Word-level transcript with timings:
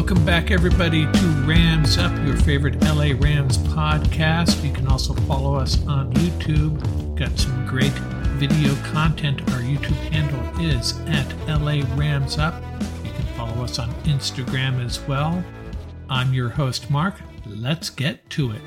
Welcome 0.00 0.24
back, 0.24 0.50
everybody, 0.50 1.02
to 1.04 1.26
Rams 1.46 1.98
Up, 1.98 2.10
your 2.26 2.34
favorite 2.38 2.80
LA 2.82 3.12
Rams 3.18 3.58
podcast. 3.58 4.64
You 4.64 4.72
can 4.72 4.86
also 4.86 5.12
follow 5.12 5.54
us 5.54 5.86
on 5.86 6.10
YouTube. 6.14 6.82
We've 6.96 7.16
got 7.16 7.38
some 7.38 7.66
great 7.66 7.92
video 8.38 8.74
content. 8.92 9.42
Our 9.52 9.60
YouTube 9.60 9.98
handle 10.10 10.40
is 10.58 10.98
at 11.00 11.30
LA 11.46 11.82
Rams 11.96 12.38
Up. 12.38 12.62
You 13.04 13.12
can 13.12 13.26
follow 13.36 13.62
us 13.62 13.78
on 13.78 13.92
Instagram 14.04 14.82
as 14.82 14.98
well. 15.06 15.44
I'm 16.08 16.32
your 16.32 16.48
host, 16.48 16.90
Mark. 16.90 17.16
Let's 17.44 17.90
get 17.90 18.28
to 18.30 18.52
it. 18.52 18.62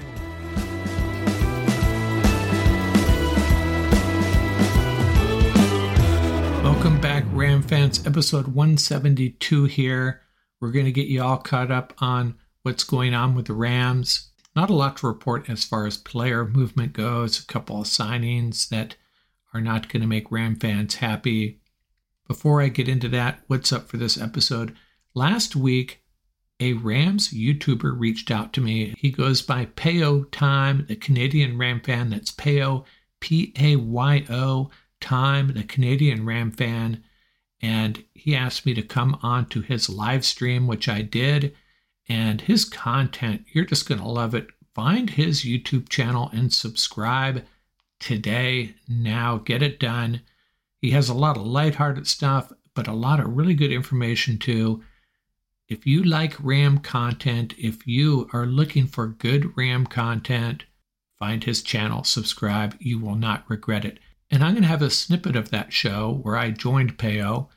Welcome 6.63 7.01
back, 7.01 7.23
Ram 7.31 7.63
fans. 7.63 8.05
Episode 8.05 8.49
172 8.49 9.65
here. 9.65 10.22
We're 10.63 10.71
going 10.71 10.85
to 10.85 10.93
get 10.93 11.07
you 11.07 11.21
all 11.21 11.39
caught 11.39 11.71
up 11.71 11.93
on 11.97 12.35
what's 12.61 12.85
going 12.85 13.13
on 13.13 13.35
with 13.35 13.47
the 13.47 13.53
Rams. 13.53 14.29
Not 14.55 14.69
a 14.69 14.73
lot 14.73 14.95
to 14.97 15.07
report 15.07 15.49
as 15.49 15.65
far 15.65 15.85
as 15.85 15.97
player 15.97 16.45
movement 16.45 16.93
goes, 16.93 17.37
a 17.37 17.45
couple 17.45 17.81
of 17.81 17.87
signings 17.87 18.69
that 18.69 18.95
are 19.53 19.59
not 19.59 19.89
going 19.89 19.99
to 19.99 20.07
make 20.07 20.31
Ram 20.31 20.55
fans 20.55 20.95
happy. 20.95 21.59
Before 22.29 22.61
I 22.61 22.69
get 22.69 22.87
into 22.87 23.09
that, 23.09 23.41
what's 23.47 23.73
up 23.73 23.89
for 23.89 23.97
this 23.97 24.17
episode? 24.17 24.73
Last 25.13 25.53
week, 25.53 26.01
a 26.61 26.71
Rams 26.71 27.33
YouTuber 27.33 27.99
reached 27.99 28.31
out 28.31 28.53
to 28.53 28.61
me. 28.61 28.93
He 28.97 29.11
goes 29.11 29.41
by 29.41 29.65
Payo 29.65 30.31
Time, 30.31 30.85
the 30.87 30.95
Canadian 30.95 31.57
Ram 31.57 31.81
fan. 31.81 32.09
That's 32.09 32.31
Payo, 32.31 32.85
P 33.19 33.51
A 33.59 33.75
Y 33.75 34.25
O 34.29 34.71
Time, 35.01 35.55
the 35.55 35.63
Canadian 35.63 36.25
Ram 36.25 36.51
fan. 36.51 37.03
And 37.63 38.03
he 38.13 38.35
asked 38.35 38.65
me 38.65 38.73
to 38.73 38.81
come 38.81 39.17
on 39.23 39.47
to 39.47 39.61
his 39.61 39.89
live 39.89 40.25
stream, 40.25 40.67
which 40.67 40.89
I 40.89 41.01
did. 41.01 41.55
And 42.09 42.41
his 42.41 42.65
content, 42.65 43.45
you're 43.53 43.63
just 43.63 43.87
going 43.87 44.01
to 44.01 44.07
love 44.07 44.35
it. 44.35 44.47
Find 44.75 45.09
his 45.09 45.45
YouTube 45.45 45.87
channel 45.87 46.29
and 46.33 46.51
subscribe 46.51 47.45
today, 48.01 48.75
now, 48.89 49.37
get 49.37 49.63
it 49.63 49.79
done. 49.79 50.21
He 50.81 50.91
has 50.91 51.07
a 51.07 51.13
lot 51.13 51.37
of 51.37 51.45
lighthearted 51.45 52.05
stuff, 52.05 52.51
but 52.73 52.89
a 52.89 52.93
lot 52.93 53.21
of 53.21 53.37
really 53.37 53.53
good 53.53 53.71
information 53.71 54.37
too. 54.37 54.83
If 55.69 55.87
you 55.87 56.03
like 56.03 56.43
RAM 56.43 56.79
content, 56.79 57.53
if 57.57 57.87
you 57.87 58.29
are 58.33 58.45
looking 58.45 58.87
for 58.87 59.07
good 59.07 59.55
RAM 59.57 59.87
content, 59.87 60.65
find 61.17 61.45
his 61.45 61.61
channel, 61.61 62.03
subscribe. 62.03 62.75
You 62.79 62.99
will 62.99 63.15
not 63.15 63.49
regret 63.49 63.85
it. 63.85 63.99
And 64.29 64.43
I'm 64.43 64.51
going 64.51 64.63
to 64.63 64.67
have 64.67 64.81
a 64.81 64.89
snippet 64.89 65.37
of 65.37 65.51
that 65.51 65.71
show 65.71 66.19
where 66.23 66.35
I 66.35 66.49
joined 66.49 66.97
Payo, 66.97 67.47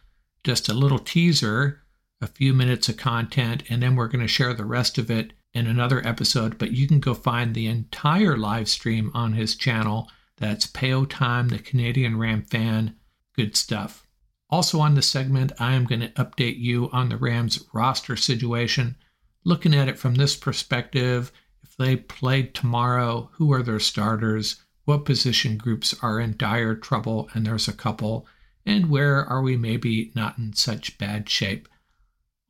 just 0.47 0.69
a 0.69 0.75
little 0.75 1.01
teaser, 1.01 1.83
a 2.21 2.29
few 2.29 2.55
minutes 2.55 2.89
of 2.89 2.97
content, 2.97 3.65
and 3.69 3.83
then 3.83 3.97
we're 3.97 4.07
going 4.07 4.25
to 4.25 4.29
share 4.29 4.55
the 4.55 4.65
rest 4.65 4.97
of 4.97 5.11
it 5.11 5.33
in 5.53 5.67
another 5.67 6.07
episode. 6.07 6.57
But 6.57 6.71
you 6.71 6.87
can 6.87 7.01
go 7.01 7.15
find 7.15 7.53
the 7.53 7.67
entire 7.67 8.37
live 8.37 8.69
stream 8.69 9.11
on 9.13 9.33
his 9.33 9.57
channel 9.57 10.09
that's 10.37 10.69
Payo 10.69 11.05
Time, 11.11 11.49
the 11.49 11.59
Canadian 11.59 12.17
Ram 12.17 12.43
fan. 12.43 12.95
Good 13.35 13.57
stuff. 13.57 14.07
Also, 14.49 14.79
on 14.79 14.95
this 14.95 15.11
segment, 15.11 15.51
I 15.59 15.73
am 15.73 15.85
going 15.85 16.03
to 16.03 16.11
update 16.11 16.61
you 16.61 16.91
on 16.93 17.09
the 17.09 17.17
Rams 17.17 17.65
roster 17.73 18.15
situation, 18.15 18.97
looking 19.45 19.75
at 19.75 19.89
it 19.89 19.99
from 19.99 20.15
this 20.15 20.37
perspective. 20.37 21.33
If 21.65 21.77
they 21.77 21.97
played 21.97 22.55
tomorrow, 22.55 23.31
who 23.33 23.53
are 23.53 23.65
their 23.65 23.81
starters? 23.81 24.63
What 24.85 25.05
position 25.05 25.57
groups 25.57 25.93
are 26.03 26.21
in 26.21 26.37
dire 26.37 26.77
trouble? 26.77 27.29
And 27.35 27.45
there's 27.45 27.67
a 27.67 27.73
couple. 27.73 28.29
And 28.67 28.91
where 28.91 29.25
are 29.25 29.41
we 29.41 29.57
maybe 29.57 30.11
not 30.17 30.37
in 30.39 30.53
such 30.53 30.99
bad 30.99 31.29
shape? 31.29 31.69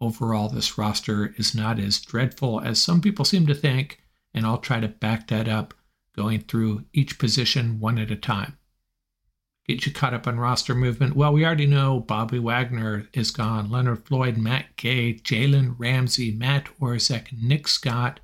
Overall, 0.01 0.49
this 0.49 0.79
roster 0.79 1.35
is 1.37 1.55
not 1.55 1.79
as 1.79 2.01
dreadful 2.01 2.61
as 2.61 2.83
some 2.83 3.01
people 3.01 3.25
seem 3.25 3.47
to 3.47 3.55
think, 3.55 4.01
and 4.35 4.47
I'll 4.47 4.59
try 4.59 4.81
to 4.81 4.89
back 4.89 5.29
that 5.29 5.47
up 5.47 5.75
going 6.17 6.41
through 6.41 6.85
each 6.93 7.19
position 7.19 7.79
one 7.79 7.99
at 7.99 8.11
a 8.11 8.17
time. 8.17 8.57
Get 9.67 9.85
you 9.85 9.93
caught 9.93 10.15
up 10.15 10.27
on 10.27 10.39
roster 10.39 10.75
movement. 10.75 11.17
Well, 11.17 11.33
we 11.33 11.45
already 11.45 11.67
know 11.67 12.01
Bobby 12.01 12.39
Wagner 12.39 13.09
is 13.13 13.31
gone. 13.31 13.71
Leonard 13.71 14.07
Floyd, 14.07 14.37
Matt 14.37 14.77
Gay, 14.77 15.15
Jalen 15.15 15.75
Ramsey, 15.77 16.31
Matt 16.31 16.69
Orzech, 16.81 17.33
Nick 17.33 17.67
Scott, 17.67 18.21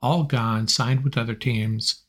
all 0.00 0.24
gone, 0.24 0.68
signed 0.68 1.02
with 1.02 1.16
other 1.16 1.34
teams. 1.34 2.04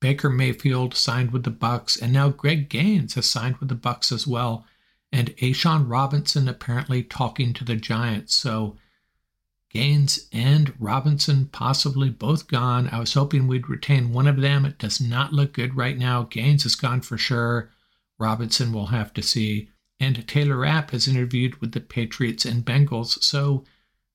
Baker 0.00 0.28
Mayfield 0.28 0.94
signed 0.94 1.30
with 1.30 1.44
the 1.44 1.50
Bucks, 1.50 1.96
and 1.96 2.12
now 2.12 2.28
Greg 2.28 2.68
Gaines 2.68 3.14
has 3.14 3.28
signed 3.28 3.56
with 3.56 3.68
the 3.68 3.74
Bucks 3.74 4.12
as 4.12 4.26
well. 4.26 4.66
And 5.12 5.34
A'Shawn 5.36 5.88
Robinson 5.88 6.48
apparently 6.48 7.02
talking 7.02 7.52
to 7.54 7.64
the 7.64 7.76
Giants. 7.76 8.34
So 8.34 8.76
Gaines 9.70 10.28
and 10.32 10.74
Robinson 10.78 11.46
possibly 11.46 12.10
both 12.10 12.48
gone. 12.48 12.88
I 12.92 12.98
was 12.98 13.14
hoping 13.14 13.46
we'd 13.46 13.68
retain 13.68 14.12
one 14.12 14.26
of 14.26 14.40
them. 14.40 14.64
It 14.64 14.78
does 14.78 15.00
not 15.00 15.32
look 15.32 15.52
good 15.52 15.76
right 15.76 15.96
now. 15.96 16.24
Gaines 16.24 16.66
is 16.66 16.74
gone 16.74 17.00
for 17.00 17.16
sure. 17.16 17.70
Robinson 18.18 18.72
will 18.72 18.86
have 18.86 19.12
to 19.14 19.22
see. 19.22 19.70
And 19.98 20.26
Taylor 20.28 20.58
Rapp 20.58 20.90
has 20.90 21.08
interviewed 21.08 21.60
with 21.60 21.72
the 21.72 21.80
Patriots 21.80 22.44
and 22.44 22.64
Bengals, 22.64 23.22
so 23.22 23.64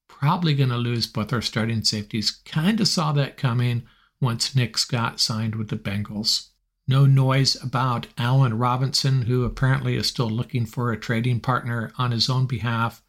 probably 0.08 0.53
going 0.53 0.70
to 0.70 0.78
lose 0.78 1.08
both 1.08 1.34
our 1.34 1.41
starting 1.41 1.84
safeties. 1.84 2.31
Kind 2.46 2.80
of 2.80 2.88
saw 2.88 3.12
that 3.14 3.38
coming 3.38 3.84
once 4.22 4.56
Nick 4.56 4.78
Scott 4.78 5.20
signed 5.20 5.56
with 5.56 5.70
the 5.70 5.76
Bengals. 5.76 6.50
No 6.88 7.06
noise 7.06 7.62
about 7.62 8.08
Allen 8.18 8.58
Robinson, 8.58 9.24
who 9.24 9.44
apparently 9.44 9.96
is 9.96 10.08
still 10.08 10.30
looking 10.30 10.66
for 10.66 10.92
a 10.92 11.00
trading 11.00 11.40
partner 11.40 11.92
on 11.98 12.12
his 12.12 12.30
own 12.30 12.46
behalf. 12.46 13.02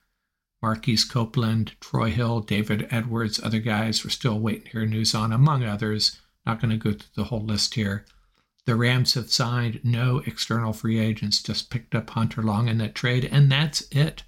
Marquise 0.63 1.05
Copeland, 1.05 1.75
Troy 1.81 2.11
Hill, 2.11 2.41
David 2.41 2.87
Edwards, 2.91 3.41
other 3.43 3.59
guys 3.59 4.05
we're 4.05 4.11
still 4.11 4.39
waiting 4.39 4.65
to 4.65 4.71
hear 4.71 4.87
news 4.87 5.15
on, 5.15 5.33
among 5.33 5.65
others. 5.65 6.21
Not 6.47 6.61
going 6.61 6.71
to 6.71 6.77
go 6.77 6.93
through 6.93 7.09
the 7.15 7.25
whole 7.25 7.45
list 7.45 7.75
here. 7.75 8.07
The 8.65 8.77
Rams 8.77 9.15
have 9.15 9.33
signed 9.33 9.81
no 9.83 10.23
external 10.25 10.73
free 10.73 11.01
agents, 11.01 11.43
just 11.43 11.69
picked 11.69 11.97
up 11.97 12.11
Hunter 12.11 12.43
Long 12.43 12.69
in 12.69 12.79
that 12.79 12.95
trade, 12.95 13.29
and 13.31 13.51
that's 13.51 13.83
it. 13.91 14.23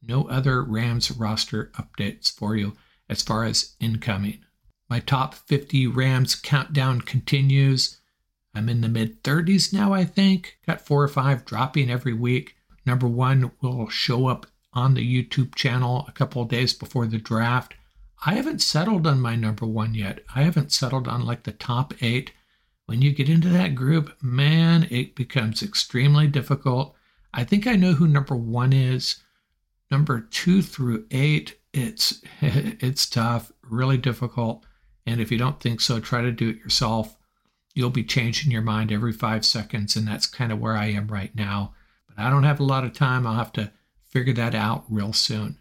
No 0.00 0.26
other 0.28 0.64
Rams 0.64 1.10
roster 1.10 1.70
updates 1.74 2.32
for 2.32 2.56
you 2.56 2.74
as 3.10 3.22
far 3.22 3.44
as 3.44 3.76
incoming. 3.78 4.42
My 4.88 5.00
top 5.00 5.34
50 5.34 5.88
Rams 5.88 6.34
countdown 6.34 7.00
continues. 7.00 8.00
I'm 8.54 8.68
in 8.68 8.80
the 8.80 8.88
mid 8.88 9.22
30s 9.22 9.72
now, 9.72 9.92
I 9.92 10.04
think. 10.04 10.58
Got 10.66 10.80
four 10.80 11.02
or 11.02 11.08
five 11.08 11.44
dropping 11.44 11.90
every 11.90 12.12
week. 12.12 12.56
Number 12.84 13.08
one 13.08 13.50
will 13.60 13.88
show 13.88 14.28
up 14.28 14.46
on 14.72 14.94
the 14.94 15.24
YouTube 15.24 15.54
channel 15.54 16.04
a 16.06 16.12
couple 16.12 16.44
days 16.44 16.72
before 16.72 17.06
the 17.06 17.18
draft. 17.18 17.74
I 18.24 18.34
haven't 18.34 18.62
settled 18.62 19.06
on 19.06 19.20
my 19.20 19.34
number 19.34 19.66
one 19.66 19.94
yet. 19.94 20.20
I 20.34 20.42
haven't 20.42 20.72
settled 20.72 21.08
on 21.08 21.24
like 21.24 21.42
the 21.42 21.52
top 21.52 21.94
eight. 22.00 22.32
When 22.86 23.02
you 23.02 23.12
get 23.12 23.28
into 23.28 23.48
that 23.48 23.74
group, 23.74 24.16
man, 24.22 24.86
it 24.90 25.16
becomes 25.16 25.62
extremely 25.62 26.28
difficult. 26.28 26.94
I 27.34 27.42
think 27.42 27.66
I 27.66 27.74
know 27.74 27.92
who 27.94 28.06
number 28.06 28.36
one 28.36 28.72
is. 28.72 29.16
Number 29.90 30.20
two 30.20 30.62
through 30.62 31.06
eight, 31.10 31.58
it's 31.72 32.22
it's 32.40 33.08
tough, 33.08 33.50
really 33.62 33.98
difficult. 33.98 34.64
And 35.06 35.20
if 35.20 35.30
you 35.30 35.38
don't 35.38 35.60
think 35.60 35.80
so, 35.80 36.00
try 36.00 36.20
to 36.22 36.32
do 36.32 36.50
it 36.50 36.58
yourself. 36.58 37.16
You'll 37.74 37.90
be 37.90 38.04
changing 38.04 38.50
your 38.50 38.62
mind 38.62 38.90
every 38.90 39.12
five 39.12 39.44
seconds, 39.44 39.96
and 39.96 40.06
that's 40.06 40.26
kind 40.26 40.50
of 40.50 40.58
where 40.58 40.76
I 40.76 40.86
am 40.86 41.08
right 41.08 41.34
now. 41.34 41.74
But 42.08 42.18
I 42.18 42.30
don't 42.30 42.42
have 42.42 42.60
a 42.60 42.64
lot 42.64 42.84
of 42.84 42.92
time. 42.92 43.26
I'll 43.26 43.34
have 43.34 43.52
to 43.52 43.70
figure 44.08 44.34
that 44.34 44.54
out 44.54 44.84
real 44.88 45.12
soon. 45.12 45.58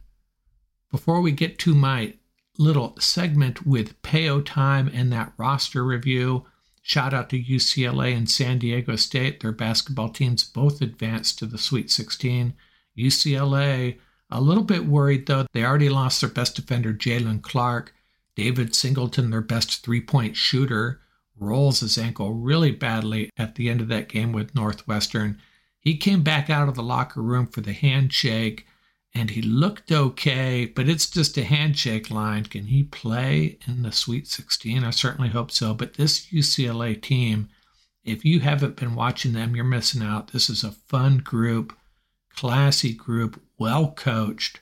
Before 0.92 1.22
we 1.22 1.32
get 1.32 1.60
to 1.60 1.76
my 1.76 2.14
little 2.58 2.96
segment 3.00 3.68
with 3.68 4.02
Payo 4.02 4.44
Time 4.44 4.90
and 4.94 5.12
that 5.12 5.34
roster 5.38 5.84
review, 5.84 6.46
shout 6.82 7.14
out 7.14 7.30
to 7.32 7.44
UCLA 7.44 8.16
and 8.16 8.30
San 8.30 8.60
Diego 8.60 8.96
State. 8.96 9.42
Their 9.42 9.52
basketball 9.52 10.10
teams 10.10 10.44
both 10.44 10.82
advanced 10.82 11.38
to 11.40 11.46
the 11.46 11.58
Sweet 11.58 11.92
16. 11.92 12.54
UCLA, 12.98 14.00
a 14.32 14.42
little 14.42 14.64
bit 14.64 14.86
worried 14.86 15.26
though. 15.26 15.46
They 15.54 15.66
already 15.66 15.90
lost 15.90 16.22
their 16.22 16.30
best 16.30 16.56
defender, 16.56 16.94
Jaylen 16.94 17.42
Clark. 17.42 17.94
David 18.36 18.76
Singleton, 18.76 19.30
their 19.30 19.42
best 19.42 19.84
three 19.84 20.02
point 20.02 20.36
shooter, 20.36 21.02
rolls 21.38 21.82
his 21.82 21.98
ankle 21.98 22.34
really 22.34 22.72
badly 22.72 23.30
at 23.38 23.56
the 23.56 23.70
end 23.70 23.82
of 23.82 23.88
that 23.90 24.10
game 24.10 24.32
with 24.32 24.56
Northwestern. 24.56 25.40
He 25.80 25.98
came 25.98 26.24
back 26.24 26.50
out 26.50 26.68
of 26.68 26.76
the 26.76 26.84
locker 26.84 27.22
room 27.22 27.48
for 27.48 27.62
the 27.62 27.74
handshake 27.74 28.66
and 29.16 29.30
he 29.30 29.42
looked 29.42 29.94
okay, 29.94 30.66
but 30.66 30.90
it's 30.90 31.10
just 31.10 31.38
a 31.38 31.46
handshake 31.46 32.12
line. 32.12 32.44
Can 32.44 32.66
he 32.66 32.84
play 32.84 33.58
in 33.66 33.84
the 33.84 33.94
Sweet 33.94 34.28
16? 34.28 34.84
I 34.84 34.90
certainly 34.90 35.30
hope 35.30 35.52
so. 35.52 35.74
But 35.74 35.94
this 35.94 36.28
UCLA 36.28 37.02
team, 37.02 37.48
if 38.04 38.26
you 38.26 38.42
haven't 38.42 38.76
been 38.76 38.94
watching 38.94 39.32
them, 39.32 39.56
you're 39.56 39.64
missing 39.64 40.04
out. 40.04 40.34
This 40.34 40.50
is 40.50 40.66
a 40.66 40.72
fun 40.72 41.20
group, 41.20 41.74
classy 42.36 42.94
group, 42.94 43.42
well 43.58 43.92
coached, 43.92 44.60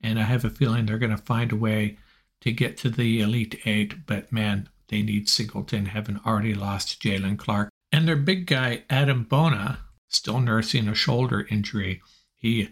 and 0.00 0.18
I 0.18 0.24
have 0.24 0.44
a 0.44 0.50
feeling 0.50 0.86
they're 0.86 0.98
going 0.98 1.16
to 1.16 1.16
find 1.16 1.52
a 1.52 1.56
way 1.56 1.96
to 2.42 2.52
get 2.52 2.76
to 2.78 2.90
the 2.90 3.20
Elite 3.20 3.60
Eight. 3.64 4.06
But 4.06 4.30
man, 4.30 4.68
they 4.88 5.02
need 5.02 5.28
Singleton, 5.28 5.86
having 5.86 6.20
already 6.26 6.54
lost 6.54 7.02
Jaylen 7.02 7.38
Clark. 7.38 7.70
And 7.90 8.06
their 8.06 8.16
big 8.16 8.46
guy, 8.46 8.84
Adem 8.90 9.28
Bona, 9.28 9.80
still 10.08 10.40
nursing 10.40 10.86
a 10.88 10.94
shoulder 10.94 11.46
injury. 11.50 12.02
He 12.36 12.68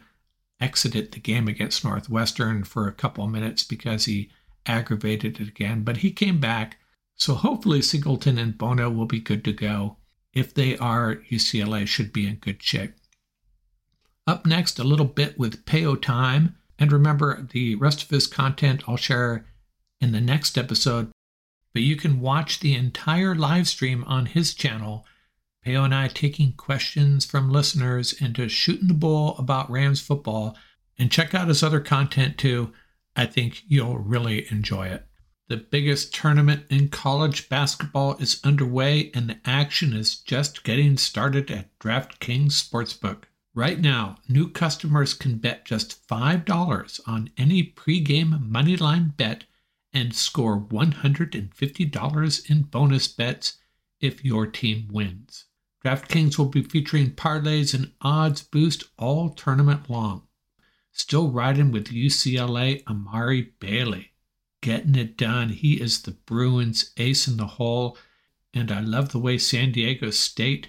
exited 0.61 1.13
the 1.13 1.21
game 1.21 1.49
against 1.49 1.85
Northwestern 1.85 2.65
for 2.65 2.87
a 2.87 2.93
couple 2.93 3.27
minutes 3.27 3.65
because 3.65 4.05
he 4.05 4.31
aggravated 4.67 5.41
it 5.41 5.49
again, 5.49 5.83
but 5.83 5.99
he 5.99 6.11
came 6.11 6.39
back. 6.39 6.77
So 7.17 7.35
hopefully 7.35 7.83
Singleton 7.83 8.39
and 8.39 8.59
Bona 8.59 8.91
will 8.91 9.07
be 9.07 9.21
good 9.21 9.45
to 9.45 9.53
go. 9.53 9.97
If 10.33 10.55
they 10.55 10.77
are, 10.79 11.17
UCLA 11.31 11.87
should 11.87 12.13
be 12.13 12.27
in 12.27 12.37
good 12.37 12.63
shape. 12.63 12.95
Up 14.27 14.47
next, 14.47 14.79
a 14.79 14.85
little 14.85 15.07
bit 15.07 15.39
with 15.39 15.65
Payo 15.65 16.01
Time. 16.01 16.57
And 16.79 16.93
remember, 16.93 17.47
the 17.51 17.75
rest 17.75 18.03
of 18.03 18.11
his 18.11 18.27
content 18.27 18.85
I'll 18.87 18.97
share 18.97 19.47
in 20.01 20.13
the 20.13 20.21
next 20.21 20.57
episode. 20.57 21.11
But 21.73 21.83
you 21.83 21.97
can 21.97 22.21
watch 22.21 22.61
the 22.61 22.75
entire 22.75 23.35
live 23.35 23.69
stream 23.69 24.05
on 24.05 24.27
his 24.27 24.55
channel. 24.55 25.07
Payo 25.65 25.85
and 25.85 25.95
I 25.95 26.09
taking 26.09 26.53
questions 26.53 27.25
from 27.25 27.51
listeners 27.51 28.15
and 28.21 28.35
just 28.35 28.55
shooting 28.55 28.89
the 28.89 28.95
bull 28.95 29.37
about 29.39 29.71
Rams 29.71 30.01
football. 30.01 30.57
And 30.99 31.13
check 31.13 31.35
out 31.35 31.49
his 31.49 31.63
other 31.63 31.81
content 31.81 32.39
too. 32.39 32.73
I 33.17 33.27
think 33.27 33.63
you'll 33.67 33.99
really 33.99 34.51
enjoy 34.51 34.89
it. 34.89 35.07
The 35.49 35.57
biggest 35.57 36.15
tournament 36.15 36.65
in 36.71 36.91
college 36.91 37.49
basketball 37.49 38.17
is 38.19 38.41
underway, 38.45 39.11
and 39.15 39.29
the 39.29 39.41
action 39.45 39.93
is 39.93 40.17
just 40.17 40.63
getting 40.63 40.97
started 40.97 41.51
at 41.51 41.77
DraftKings 41.81 42.53
Sportsbook. 42.53 43.25
Right 43.53 43.81
now, 43.81 44.19
new 44.29 44.49
customers 44.49 45.13
can 45.13 45.39
bet 45.39 45.65
just 45.65 46.07
$5 46.07 47.01
on 47.05 47.31
any 47.37 47.65
pregame 47.65 48.49
moneyline 48.49 49.17
bet 49.17 49.43
and 49.93 50.15
score 50.15 50.61
$150 50.61 52.51
in 52.51 52.63
bonus 52.63 53.09
bets 53.09 53.59
if 54.01 54.25
your 54.25 54.47
team 54.47 54.89
wins. 54.91 55.47
DraftKings 55.85 56.37
will 56.37 56.47
be 56.47 56.63
featuring 56.63 57.11
parlays 57.13 57.75
and 57.75 57.93
odds 58.01 58.43
boost 58.43 58.85
all 58.99 59.31
tournament 59.31 59.89
long. 59.89 60.23
Still 60.93 61.31
riding 61.31 61.73
with 61.73 61.89
UCLA 61.89 62.87
Amari 62.87 63.53
Bailey. 63.61 64.13
Getting 64.61 64.95
it 64.95 65.17
done. 65.17 65.49
He 65.49 65.81
is 65.81 66.03
the 66.03 66.11
Bruins 66.11 66.93
ace 66.99 67.27
in 67.27 67.39
the 67.39 67.47
hole. 67.47 67.97
And 68.53 68.71
I 68.71 68.81
love 68.81 69.11
the 69.13 69.19
way 69.19 69.39
San 69.39 69.73
Diego 69.73 70.11
State 70.11 70.69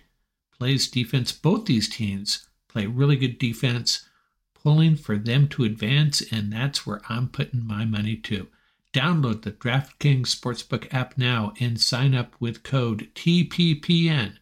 plays 0.57 0.89
defense. 0.89 1.31
Both 1.31 1.65
these 1.65 1.89
teams 1.89 2.47
play 2.69 2.85
really 2.85 3.17
good 3.17 3.37
defense, 3.37 4.07
pulling 4.53 4.95
for 4.95 5.17
them 5.17 5.47
to 5.49 5.65
advance, 5.65 6.21
and 6.31 6.53
that's 6.53 6.85
where 6.85 7.01
I'm 7.09 7.27
putting 7.27 7.65
my 7.65 7.83
money 7.83 8.15
to. 8.15 8.47
Download 8.93 9.41
the 9.41 9.51
DraftKings 9.51 10.27
Sportsbook 10.27 10.93
app 10.93 11.17
now 11.17 11.53
and 11.59 11.79
sign 11.79 12.13
up 12.13 12.35
with 12.41 12.63
code 12.63 13.09
TPPN. 13.15 14.33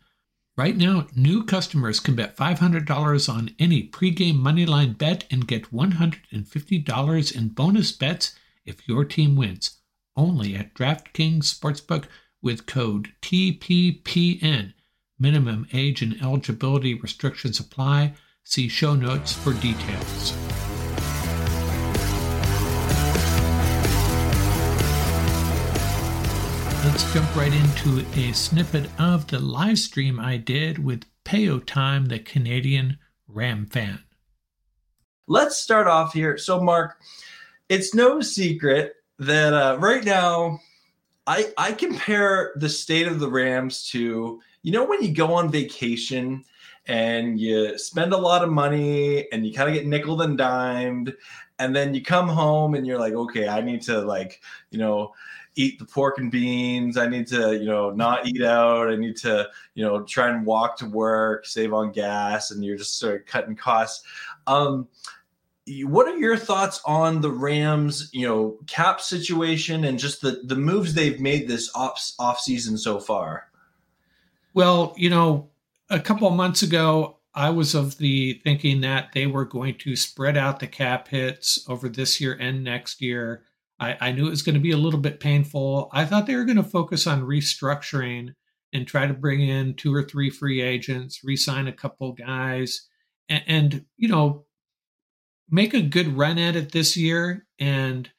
Right 0.58 0.76
now, 0.76 1.08
new 1.16 1.46
customers 1.46 2.00
can 2.00 2.16
bet 2.16 2.36
$500 2.36 3.34
on 3.34 3.52
any 3.60 3.88
pregame 3.88 4.40
moneyline 4.40 4.98
bet 4.98 5.26
and 5.30 5.48
get 5.48 5.72
$150 5.72 7.36
in 7.36 7.50
bonus 7.50 7.92
bets 7.92 8.36
if 8.66 8.88
your 8.88 9.06
team 9.06 9.36
wins. 9.36 9.78
Only 10.18 10.56
at 10.56 10.74
DraftKings 10.74 11.44
Sportsbook 11.44 12.06
with 12.42 12.66
code 12.66 13.14
TPPN. 13.22 14.74
Minimum 15.20 15.68
age 15.74 16.02
and 16.02 16.20
eligibility 16.22 16.96
restrictions 16.96 17.60
apply. 17.60 18.16
See 18.44 18.68
show 18.68 18.96
notes 18.96 19.32
for 19.32 19.54
details. 19.54 20.49
Let's 26.90 27.14
jump 27.14 27.36
right 27.36 27.54
into 27.54 28.04
a 28.20 28.34
snippet 28.34 28.90
of 29.00 29.28
the 29.28 29.38
live 29.38 29.78
stream 29.78 30.20
I 30.20 30.38
did 30.38 30.84
with 30.84 31.06
Payo 31.24 31.64
Time, 31.64 32.08
the 32.08 32.18
Canadian 32.18 32.98
Ram 33.28 33.68
fan. 33.68 34.00
Let's 35.28 35.58
start 35.58 35.86
off 35.86 36.14
here. 36.14 36.36
So, 36.40 36.60
Mark, 36.60 36.98
it's 37.70 37.94
no 37.94 38.22
secret 38.22 38.96
that 39.20 39.54
uh, 39.54 39.78
right 39.80 40.04
now 40.04 40.60
I 41.28 41.54
I 41.60 41.74
compare 41.74 42.54
the 42.56 42.70
state 42.70 43.08
of 43.08 43.20
the 43.20 43.30
Rams 43.30 43.88
to 43.90 44.42
you 44.64 44.72
know 44.72 44.84
when 44.84 45.04
you 45.04 45.14
go 45.14 45.32
on 45.32 45.52
vacation 45.52 46.44
and 46.88 47.40
you 47.40 47.78
spend 47.78 48.14
a 48.14 48.18
lot 48.18 48.44
of 48.44 48.50
money 48.50 49.32
and 49.32 49.46
you 49.46 49.54
kind 49.54 49.70
of 49.70 49.76
get 49.76 49.86
nickel 49.86 50.24
and 50.24 50.40
dimed 50.40 51.14
and 51.60 51.76
then 51.76 51.94
you 51.94 52.02
come 52.02 52.28
home 52.28 52.74
and 52.74 52.88
you're 52.88 52.98
like 52.98 53.14
okay 53.14 53.48
i 53.48 53.62
need 53.62 53.82
to 53.82 54.02
like 54.02 54.42
you 54.72 54.80
know 54.80 55.14
eat 55.60 55.78
the 55.78 55.86
pork 55.86 56.18
and 56.18 56.32
beans. 56.32 56.98
I 56.98 57.08
need 57.08 57.28
to 57.28 57.54
you 57.54 57.66
know 57.66 57.92
not 57.92 58.26
eat 58.28 58.42
out. 58.42 58.90
I 58.90 58.96
need 58.96 59.18
to 59.18 59.50
you 59.76 59.84
know 59.84 60.04
try 60.04 60.30
and 60.30 60.46
walk 60.46 60.78
to 60.78 60.86
work 60.86 61.46
save 61.46 61.74
on 61.74 61.92
gas 61.92 62.52
and 62.52 62.64
you're 62.64 62.78
just 62.78 62.98
sort 62.98 63.22
of 63.22 63.26
cutting 63.26 63.56
costs. 63.56 64.04
Um 64.48 64.88
what 65.84 66.08
are 66.08 66.18
your 66.18 66.36
thoughts 66.36 66.82
on 66.86 67.22
the 67.22 67.30
rams 67.30 68.10
you 68.12 68.28
know 68.28 68.58
cap 68.68 69.02
situation 69.02 69.84
and 69.84 70.00
just 70.00 70.22
the 70.22 70.42
the 70.46 70.56
moves 70.56 70.94
they've 70.94 71.20
made 71.20 71.48
this 71.48 71.70
off 71.76 72.12
off 72.18 72.40
season 72.40 72.78
so 72.78 73.00
far? 73.00 73.50
Well, 74.54 74.94
you 74.98 75.10
know, 75.10 75.50
a 75.90 76.00
couple 76.00 76.28
of 76.28 76.34
months 76.34 76.64
ago, 76.64 77.18
I 77.36 77.52
was 77.52 77.76
of 77.76 77.98
the 77.98 78.34
thinking 78.44 78.82
that 78.82 79.12
they 79.14 79.28
were 79.28 79.46
going 79.46 79.76
to 79.80 79.96
spread 79.96 80.38
out 80.38 80.60
the 80.60 80.68
cap 80.68 81.08
hits 81.08 81.64
over 81.70 81.88
this 81.88 82.20
year 82.20 82.34
and 82.40 82.64
next 82.64 83.02
year. 83.02 83.44
I, 83.80 83.98
I 84.00 84.12
knew 84.12 84.28
it 84.28 84.32
was 84.32 84.42
going 84.42 84.56
to 84.56 84.62
be 84.62 84.72
a 84.72 84.78
little 84.78 85.00
bit 85.00 85.20
painful. 85.20 85.90
I 85.94 86.06
thought 86.06 86.26
they 86.28 86.36
were 86.36 86.46
going 86.46 86.58
to 86.58 86.64
focus 86.64 87.08
on 87.08 87.22
restructuring 87.22 88.34
and 88.74 88.88
try 88.88 89.08
to 89.08 89.14
bring 89.14 89.42
in 89.42 89.76
two 89.76 89.94
or 89.94 90.04
three 90.04 90.30
free 90.30 90.62
agents, 90.62 91.22
re-sign 91.24 91.68
a 91.68 91.74
couple 91.74 92.12
guys, 92.14 92.88
and, 93.28 93.44
and 93.48 93.86
you 93.98 94.08
know, 94.08 94.46
make 95.50 95.74
a 95.74 95.82
good 95.82 96.18
run 96.18 96.38
at 96.38 96.56
it 96.56 96.72
this 96.72 96.96
year 96.96 97.48
and 97.60 98.10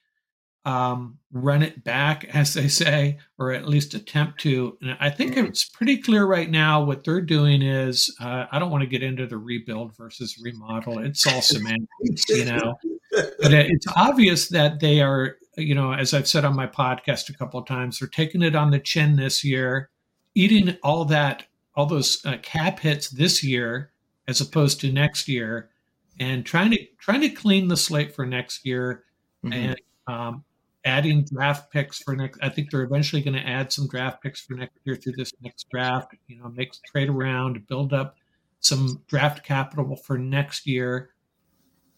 um, 0.65 1.19
run 1.33 1.63
it 1.63 1.85
back, 1.85 2.25
as 2.35 2.55
they 2.55 2.69
say, 2.69 3.19
or 3.39 3.53
at 3.53 3.69
least 3.69 3.95
attempt 3.95 4.41
to. 4.41 4.77
And 4.81 4.97
I 5.01 5.11
think 5.11 5.35
mm-hmm. 5.35 5.47
it's 5.47 5.65
pretty 5.65 5.99
clear 5.99 6.27
right 6.27 6.51
now 6.51 6.83
what 6.83 7.05
they're 7.05 7.21
doing 7.21 7.63
is 7.63 8.15
uh, 8.21 8.47
I 8.51 8.59
don't 8.59 8.71
want 8.71 8.83
to 8.83 8.89
get 8.89 9.03
into 9.03 9.27
the 9.27 9.39
rebuild 9.39 9.97
versus 9.97 10.41
remodel. 10.43 10.99
It's 10.99 11.27
all 11.27 11.43
semantics, 11.43 12.29
you 12.29 12.47
know. 12.47 12.75
But 13.13 13.53
it's 13.53 13.87
obvious 13.97 14.49
that 14.49 14.81
they 14.81 15.01
are, 15.01 15.37
you 15.61 15.75
know, 15.75 15.93
as 15.93 16.15
I've 16.15 16.29
said 16.29 16.45
on 16.45 16.57
my 16.57 16.67
podcast 16.67 17.29
a 17.29 17.35
couple 17.35 17.61
of 17.61 17.67
times, 17.67 17.99
they're 17.99 18.09
taking 18.09 18.43
it 18.43 18.55
on 18.55 18.71
the 18.71 18.79
chin 18.79 19.17
this 19.17 19.45
year, 19.45 19.91
eating 20.35 20.77
all 20.83 21.05
that, 21.07 21.45
all 21.75 21.87
those 21.87 22.25
uh, 22.25 22.37
cap 22.43 22.81
hits 22.81 23.11
this 23.11 23.43
year 23.43 23.93
as 24.29 24.41
opposed 24.41 24.81
to 24.81 24.93
next 24.93 25.29
year, 25.29 25.71
and 26.19 26.45
trying 26.45 26.71
to 26.71 26.79
trying 26.99 27.21
to 27.21 27.29
clean 27.31 27.69
the 27.69 27.77
slate 27.77 28.15
for 28.15 28.27
next 28.27 28.65
year. 28.65 29.05
Mm-hmm. 29.45 29.53
And 29.53 29.81
um, 30.07 30.45
adding 30.85 31.25
draft 31.25 31.71
picks 31.73 32.03
for 32.03 32.17
next. 32.17 32.39
I 32.43 32.49
think 32.49 32.71
they're 32.71 32.83
eventually 32.83 33.23
going 33.23 33.35
to 33.35 33.47
add 33.47 33.73
some 33.73 33.89
draft 33.89 34.23
picks 34.23 34.41
for 34.41 34.55
next 34.55 34.79
year 34.85 34.97
through 34.97 35.13
this 35.13 35.33
next 35.43 35.69
draft. 35.71 36.15
You 36.27 36.39
know, 36.39 36.49
make 36.49 36.73
trade 36.85 37.09
around, 37.09 37.67
build 37.67 37.93
up 37.93 38.17
some 38.61 39.03
draft 39.07 39.45
capital 39.45 39.97
for 39.97 40.19
next 40.19 40.67
year. 40.67 41.11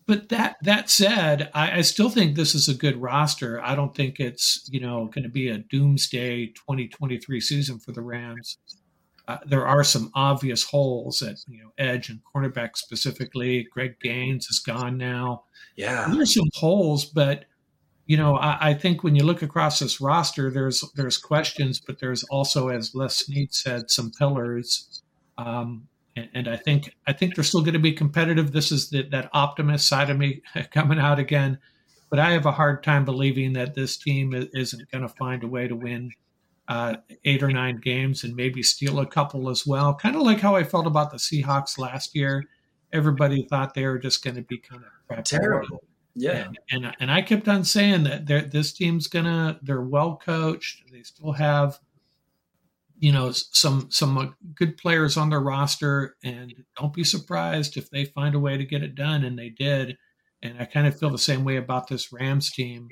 But 0.07 0.29
that 0.31 0.57
that 0.63 0.91
said, 0.91 1.51
I, 1.55 1.79
I 1.79 1.81
still 1.83 2.11
think 2.11 2.35
this 2.35 2.55
is 2.55 2.69
a 2.69 2.75
good 2.75 2.97
roster. 3.01 3.63
I 3.63 3.75
don't 3.75 3.95
think 3.95 4.19
it's 4.19 4.69
you 4.71 4.81
know 4.81 5.07
going 5.07 5.25
to 5.25 5.31
be 5.31 5.49
a 5.49 5.59
doomsday 5.59 6.47
2023 6.47 7.41
season 7.41 7.79
for 7.79 7.93
the 7.93 8.03
Rams. 8.03 8.59
Uh, 9.29 9.39
there 9.47 9.67
are 9.67 9.85
some 9.85 10.11
obvious 10.15 10.65
holes 10.65 11.23
at 11.23 11.37
you 11.47 11.63
know 11.63 11.73
edge 11.79 12.09
and 12.09 12.21
cornerback 12.35 12.77
specifically. 12.77 13.67
Greg 13.73 14.01
Gaines 14.01 14.49
is 14.49 14.59
gone 14.59 14.99
now. 14.99 15.45
Yeah, 15.77 16.09
there's 16.11 16.35
some 16.35 16.51
holes, 16.55 17.05
but 17.05 17.45
you 18.07 18.17
know, 18.17 18.37
I, 18.37 18.71
I, 18.71 18.75
think 18.75 19.05
when 19.05 19.15
you 19.15 19.25
look 19.25 19.43
across 19.43 19.79
this 19.79 20.01
roster, 20.01 20.51
there's 20.51 20.85
there's 20.97 21.19
questions, 21.19 21.81
but 21.81 22.01
there's 22.01 22.25
also, 22.25 22.69
as 22.69 22.95
Les 22.95 23.17
Snead 23.17 23.55
said, 23.55 23.91
some 23.91 24.11
pillars. 24.11 25.03
Um, 25.39 25.89
and, 26.17 26.29
and, 26.35 26.49
I 26.49 26.57
think 26.57 26.95
I 27.07 27.13
think 27.13 27.35
they're 27.35 27.45
still 27.45 27.63
going 27.63 27.73
to 27.75 27.79
be 27.79 27.93
competitive. 27.93 28.53
This 28.53 28.73
is 28.73 28.91
the, 28.91 29.03
that 29.11 29.31
optimist 29.33 29.89
side 29.89 30.11
of 30.11 30.19
me 30.19 30.43
coming 30.71 30.99
out 30.99 31.19
again, 31.19 31.59
but 32.11 32.19
I 32.19 32.33
have 32.33 32.47
a 32.47 32.53
hard 32.53 32.83
time 32.83 33.05
believing 33.05 33.55
that 33.55 33.75
this 33.75 33.97
team 33.97 34.33
isn't 34.53 34.91
going 34.91 35.03
to 35.03 35.09
find 35.09 35.43
a 35.43 35.49
way 35.49 35.69
to 35.69 35.75
win 35.75 36.11
uh, 36.69 36.97
eight 37.25 37.43
or 37.43 37.51
nine 37.51 37.79
games 37.79 38.25
and 38.25 38.37
maybe 38.37 38.63
steal 38.63 39.01
a 39.01 39.07
couple 39.07 39.49
as 39.49 39.67
well. 39.67 39.95
Kind 39.95 40.17
of 40.17 40.23
like 40.23 40.41
how 40.41 40.55
I 40.55 40.65
felt 40.65 40.87
about 40.87 41.11
the 41.11 41.19
Seahawks 41.19 41.79
last 41.79 42.15
year. 42.15 42.45
Everybody 42.93 43.47
thought 43.49 43.75
they 43.75 43.87
were 43.87 43.99
just 43.99 44.23
going 44.23 44.37
to 44.37 44.43
be 44.43 44.59
kind 44.59 44.83
of 45.11 45.25
terrible 45.25 45.83
yeah, 46.15 46.47
and, 46.47 46.59
and, 46.71 46.97
and 47.01 47.11
I 47.11 47.23
kept 47.23 47.49
on 47.49 47.65
saying 47.65 48.05
that 48.05 48.51
this 48.51 48.73
team's 48.73 49.07
gonna 49.07 49.59
they're 49.63 49.81
well 49.81 50.21
coached. 50.23 50.91
They 50.91 51.03
still 51.03 51.33
have 51.33 51.79
you 53.03 53.11
know 53.11 53.33
some 53.33 53.89
some 53.91 54.37
good 54.55 54.77
players 54.77 55.17
on 55.17 55.29
their 55.29 55.41
roster, 55.41 56.15
and 56.23 56.55
don't 56.79 56.95
be 56.95 57.03
surprised 57.03 57.77
if 57.77 57.91
they 57.91 58.05
find 58.05 58.37
a 58.37 58.41
way 58.41 58.57
to 58.57 58.65
get 58.65 58.85
it 58.85 58.95
done. 58.95 59.25
And 59.25 59.37
they 59.37 59.51
did. 59.51 59.99
And 60.41 60.57
I 60.61 60.65
kind 60.65 60.87
of 60.87 60.99
feel 60.99 61.11
the 61.11 61.19
same 61.19 61.45
way 61.45 61.57
about 61.57 61.89
this 61.89 62.13
Rams 62.13 62.53
team. 62.53 62.89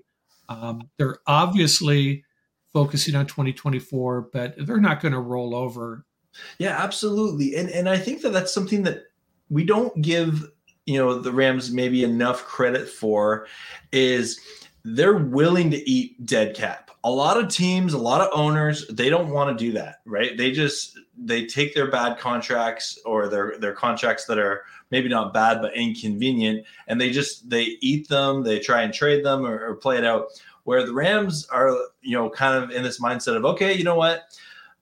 Um, 0.48 0.82
they're 0.98 1.18
obviously 1.28 2.24
focusing 2.72 3.14
on 3.14 3.26
2024, 3.26 4.30
but 4.32 4.54
they're 4.58 4.80
not 4.80 5.00
going 5.00 5.12
to 5.12 5.20
roll 5.20 5.54
over. 5.54 6.04
Yeah, 6.58 6.76
absolutely. 6.82 7.54
And 7.54 7.70
and 7.70 7.88
I 7.88 7.96
think 7.96 8.22
that 8.22 8.32
that's 8.32 8.52
something 8.52 8.82
that 8.82 9.04
we 9.48 9.64
don't 9.64 10.02
give 10.02 10.44
you 10.86 10.98
know 10.98 11.20
the 11.20 11.32
Rams 11.32 11.70
maybe 11.70 12.02
enough 12.02 12.44
credit 12.44 12.88
for 12.88 13.46
is 13.92 14.40
they're 14.82 15.18
willing 15.18 15.70
to 15.70 15.88
eat 15.88 16.26
dead 16.26 16.56
cap. 16.56 16.89
A 17.04 17.10
lot 17.10 17.42
of 17.42 17.48
teams, 17.48 17.94
a 17.94 17.98
lot 17.98 18.20
of 18.20 18.28
owners, 18.32 18.86
they 18.88 19.08
don't 19.08 19.30
want 19.30 19.56
to 19.56 19.64
do 19.64 19.72
that, 19.72 20.00
right? 20.04 20.36
They 20.36 20.50
just 20.50 20.98
they 21.16 21.46
take 21.46 21.74
their 21.74 21.90
bad 21.90 22.18
contracts 22.18 22.98
or 23.04 23.28
their 23.28 23.58
their 23.58 23.72
contracts 23.72 24.26
that 24.26 24.38
are 24.38 24.64
maybe 24.90 25.08
not 25.08 25.32
bad 25.32 25.62
but 25.62 25.74
inconvenient, 25.74 26.66
and 26.88 27.00
they 27.00 27.10
just 27.10 27.48
they 27.48 27.78
eat 27.80 28.08
them. 28.08 28.42
They 28.42 28.58
try 28.58 28.82
and 28.82 28.92
trade 28.92 29.24
them 29.24 29.46
or, 29.46 29.66
or 29.66 29.76
play 29.76 29.96
it 29.96 30.04
out. 30.04 30.26
Where 30.64 30.84
the 30.84 30.92
Rams 30.92 31.48
are, 31.50 31.74
you 32.02 32.16
know, 32.16 32.28
kind 32.28 32.62
of 32.62 32.70
in 32.70 32.82
this 32.82 33.00
mindset 33.00 33.36
of 33.36 33.44
okay, 33.46 33.72
you 33.72 33.84
know 33.84 33.96
what, 33.96 34.24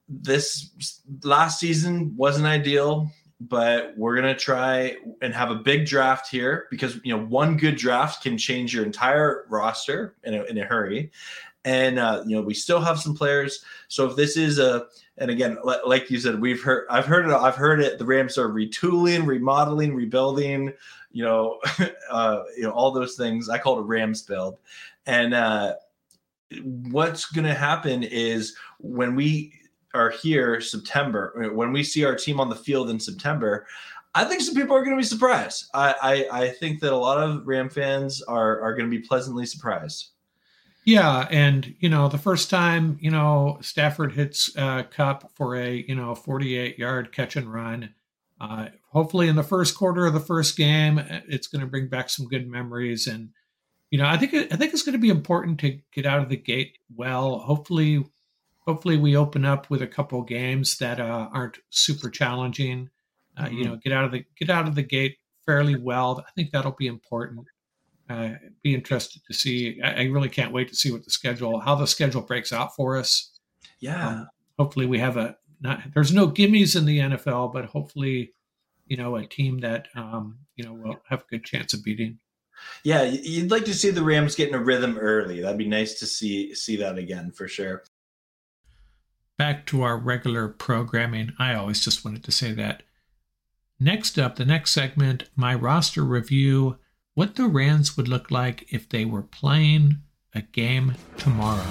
this 0.09 1.01
last 1.23 1.61
season 1.61 2.17
wasn't 2.17 2.47
ideal 2.47 3.11
but 3.41 3.95
we're 3.97 4.21
to 4.21 4.35
try 4.35 4.97
and 5.23 5.33
have 5.33 5.51
a 5.51 5.55
big 5.55 5.87
draft 5.87 6.29
here 6.29 6.67
because 6.71 6.99
you 7.05 7.17
know 7.17 7.25
one 7.27 7.57
good 7.57 7.77
draft 7.77 8.23
can 8.23 8.37
change 8.37 8.75
your 8.75 8.85
entire 8.85 9.47
roster 9.49 10.17
in 10.25 10.35
a, 10.35 10.43
in 10.45 10.59
a 10.59 10.65
hurry 10.65 11.11
and 11.65 11.99
uh, 11.99 12.23
you 12.27 12.37
know 12.37 12.43
we 12.43 12.55
still 12.55 12.81
have 12.81 12.99
some 12.99 13.15
players 13.15 13.65
so 13.89 14.07
if 14.07 14.17
this 14.17 14.37
is 14.37 14.59
a 14.59 14.87
and 15.19 15.31
again 15.31 15.59
like 15.85 16.11
you 16.11 16.19
said 16.19 16.41
we've 16.41 16.63
heard 16.63 16.87
i've 16.91 17.07
heard 17.07 17.27
it 17.27 17.33
i've 17.33 17.57
heard 17.57 17.81
it 17.81 17.99
the 17.99 18.05
rams 18.05 18.39
are 18.39 18.49
retooling 18.49 19.27
remodeling 19.27 19.95
rebuilding 19.95 20.73
you 21.11 21.25
know 21.25 21.59
uh, 22.11 22.43
you 22.57 22.63
know 22.63 22.71
all 22.71 22.91
those 22.91 23.17
things 23.17 23.49
i 23.49 23.59
call 23.59 23.79
it 23.79 23.83
a 23.83 23.85
rams 23.85 24.23
build 24.23 24.59
and 25.07 25.35
uh, 25.35 25.75
what's 26.63 27.27
going 27.27 27.47
to 27.47 27.55
happen 27.55 28.03
is 28.03 28.57
when 28.79 29.15
we 29.15 29.53
are 29.95 30.11
here 30.11 30.61
September, 30.61 31.51
when 31.53 31.73
we 31.73 31.83
see 31.83 32.05
our 32.05 32.15
team 32.15 32.41
on 32.41 32.49
the 32.49 32.57
field 32.57 32.91
in 32.91 33.01
September, 33.01 33.67
I 34.15 34.25
think 34.25 34.41
some 34.41 34.55
people 34.55 34.77
are 34.77 34.85
going 34.85 34.97
to 34.97 35.01
be 35.01 35.07
surprised. 35.07 35.67
I, 35.75 35.95
I, 36.31 36.43
I 36.43 36.49
think 36.49 36.81
that 36.81 36.93
a 36.93 36.97
lot 36.97 37.19
of 37.19 37.47
Ram 37.47 37.69
fans 37.69 38.23
are 38.23 38.61
are 38.61 38.75
going 38.75 38.91
to 38.91 38.97
be 38.97 39.03
pleasantly 39.03 39.47
surprised. 39.47 40.11
Yeah, 40.89 41.29
and 41.31 41.75
you 41.81 41.91
know 41.91 42.09
the 42.09 42.17
first 42.17 42.49
time 42.49 42.97
you 42.99 43.11
know 43.11 43.59
Stafford 43.61 44.15
hits 44.15 44.57
uh, 44.57 44.85
Kupp 44.85 45.31
for 45.37 45.55
a 45.55 45.85
you 45.87 45.95
know 45.95 46.15
48 46.15 46.79
yard 46.79 47.13
catch 47.13 47.37
and 47.37 47.53
run. 47.53 47.93
Uh, 48.41 48.69
hopefully, 48.91 49.29
in 49.29 49.37
the 49.37 49.43
first 49.43 49.77
quarter 49.77 50.07
of 50.07 50.15
the 50.15 50.19
first 50.19 50.57
game, 50.57 50.99
it's 51.29 51.47
going 51.47 51.61
to 51.61 51.67
bring 51.67 51.89
back 51.89 52.09
some 52.09 52.27
good 52.27 52.49
memories. 52.49 53.07
And 53.07 53.33
you 53.91 53.99
know, 53.99 54.07
I 54.07 54.17
think 54.17 54.33
I 54.33 54.57
think 54.57 54.73
it's 54.73 54.83
going 54.83 54.95
to 54.95 54.99
be 54.99 55.11
important 55.11 55.61
to 55.61 55.79
get 55.93 56.07
out 56.07 56.23
of 56.23 56.31
the 56.31 56.39
gate 56.39 56.79
well. 56.97 57.41
Hopefully, 57.41 58.03
hopefully 58.61 58.97
we 58.97 59.15
open 59.15 59.45
up 59.45 59.69
with 59.69 59.83
a 59.83 59.87
couple 59.87 60.23
games 60.23 60.79
that 60.79 61.01
uh, 61.01 61.29
aren't 61.31 61.59
super 61.69 62.09
challenging. 62.09 62.89
Uh, 63.37 63.45
mm-hmm. 63.45 63.59
You 63.59 63.65
know, 63.65 63.77
get 63.77 63.93
out 63.93 64.07
of 64.07 64.13
the 64.13 64.25
get 64.39 64.49
out 64.49 64.67
of 64.67 64.75
the 64.75 64.83
gate 64.83 65.19
fairly 65.45 65.77
well. 65.77 66.25
I 66.27 66.31
think 66.35 66.51
that'll 66.51 66.73
be 66.73 66.87
important. 66.87 67.47
Uh, 68.09 68.31
be 68.63 68.75
interested 68.75 69.23
to 69.27 69.35
see. 69.35 69.81
I, 69.83 69.93
I, 69.93 70.03
really 70.05 70.31
can't 70.31 70.53
wait 70.53 70.69
to 70.69 70.77
see 70.77 70.91
what 70.91 71.05
the 71.05 71.11
schedule, 71.11 71.61
how 71.61 71.75
the 71.75 71.87
schedule 71.87 72.23
breaks 72.23 72.55
out 72.55 72.75
for 72.75 72.97
us. 72.97 73.39
Yeah. 73.81 74.09
Um, 74.09 74.29
hopefully 74.59 74.87
we 74.87 74.99
have 74.99 75.17
a. 75.17 75.37
Not, 75.61 75.83
there's 75.93 76.13
no 76.13 76.29
gimmies 76.29 76.77
in 76.77 76.87
the 76.87 77.01
NFL, 77.01 77.53
but 77.53 77.67
hopefully, 77.67 78.33
you 78.87 78.97
know, 78.97 79.17
a 79.17 79.27
team 79.27 79.59
that 79.59 79.89
um, 79.95 80.39
you 80.57 80.65
know 80.65 80.73
will 80.73 80.97
have 81.09 81.21
a 81.23 81.31
good 81.31 81.45
chance 81.45 81.75
of 81.75 81.85
beating. 81.85 82.19
Yeah, 82.83 83.03
you'd 83.03 83.51
like 83.51 83.65
to 83.67 83.75
see 83.75 83.91
the 83.91 84.03
Rams 84.03 84.35
getting 84.35 84.55
a 84.55 84.63
rhythm 84.63 84.97
early. 84.99 85.41
That'd 85.41 85.59
be 85.59 85.69
nice 85.69 85.99
to 85.99 86.07
see 86.07 86.55
see 86.55 86.77
that 86.77 86.97
again 86.97 87.33
for 87.33 87.47
sure 87.47 87.83
back 89.39 89.65
to 89.67 89.83
our 89.83 89.97
regular 89.97 90.49
programming. 90.49 91.33
I 91.39 91.55
always 91.55 91.83
just 91.83 92.05
wanted 92.05 92.25
to 92.25 92.33
say 92.33 92.53
that. 92.53 92.83
Next 93.81 94.19
up, 94.19 94.37
the 94.37 94.45
next 94.45 94.73
segment, 94.73 95.31
my 95.37 95.55
roster 95.55 96.03
review 96.03 96.77
what 97.19 97.35
the 97.35 97.49
Rams 97.49 97.97
would 97.97 98.07
look 98.07 98.31
like 98.31 98.73
if 98.73 98.89
they 98.89 99.05
were 99.05 99.25
playing 99.25 99.97
a 100.37 100.41
game 100.41 100.95
tomorrow. 101.17 101.67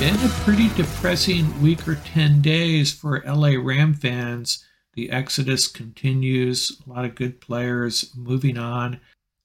Been 0.00 0.16
a 0.16 0.28
pretty 0.42 0.70
depressing 0.70 1.62
week 1.62 1.86
or 1.86 1.94
10 1.94 2.42
days 2.42 2.92
for 2.92 3.22
LA 3.24 3.52
Ram 3.62 3.94
fans. 3.94 4.64
The 4.94 5.08
exodus 5.12 5.68
continues, 5.68 6.82
a 6.84 6.90
lot 6.90 7.04
of 7.04 7.14
good 7.14 7.40
players 7.40 8.12
moving 8.16 8.58
on. 8.58 8.98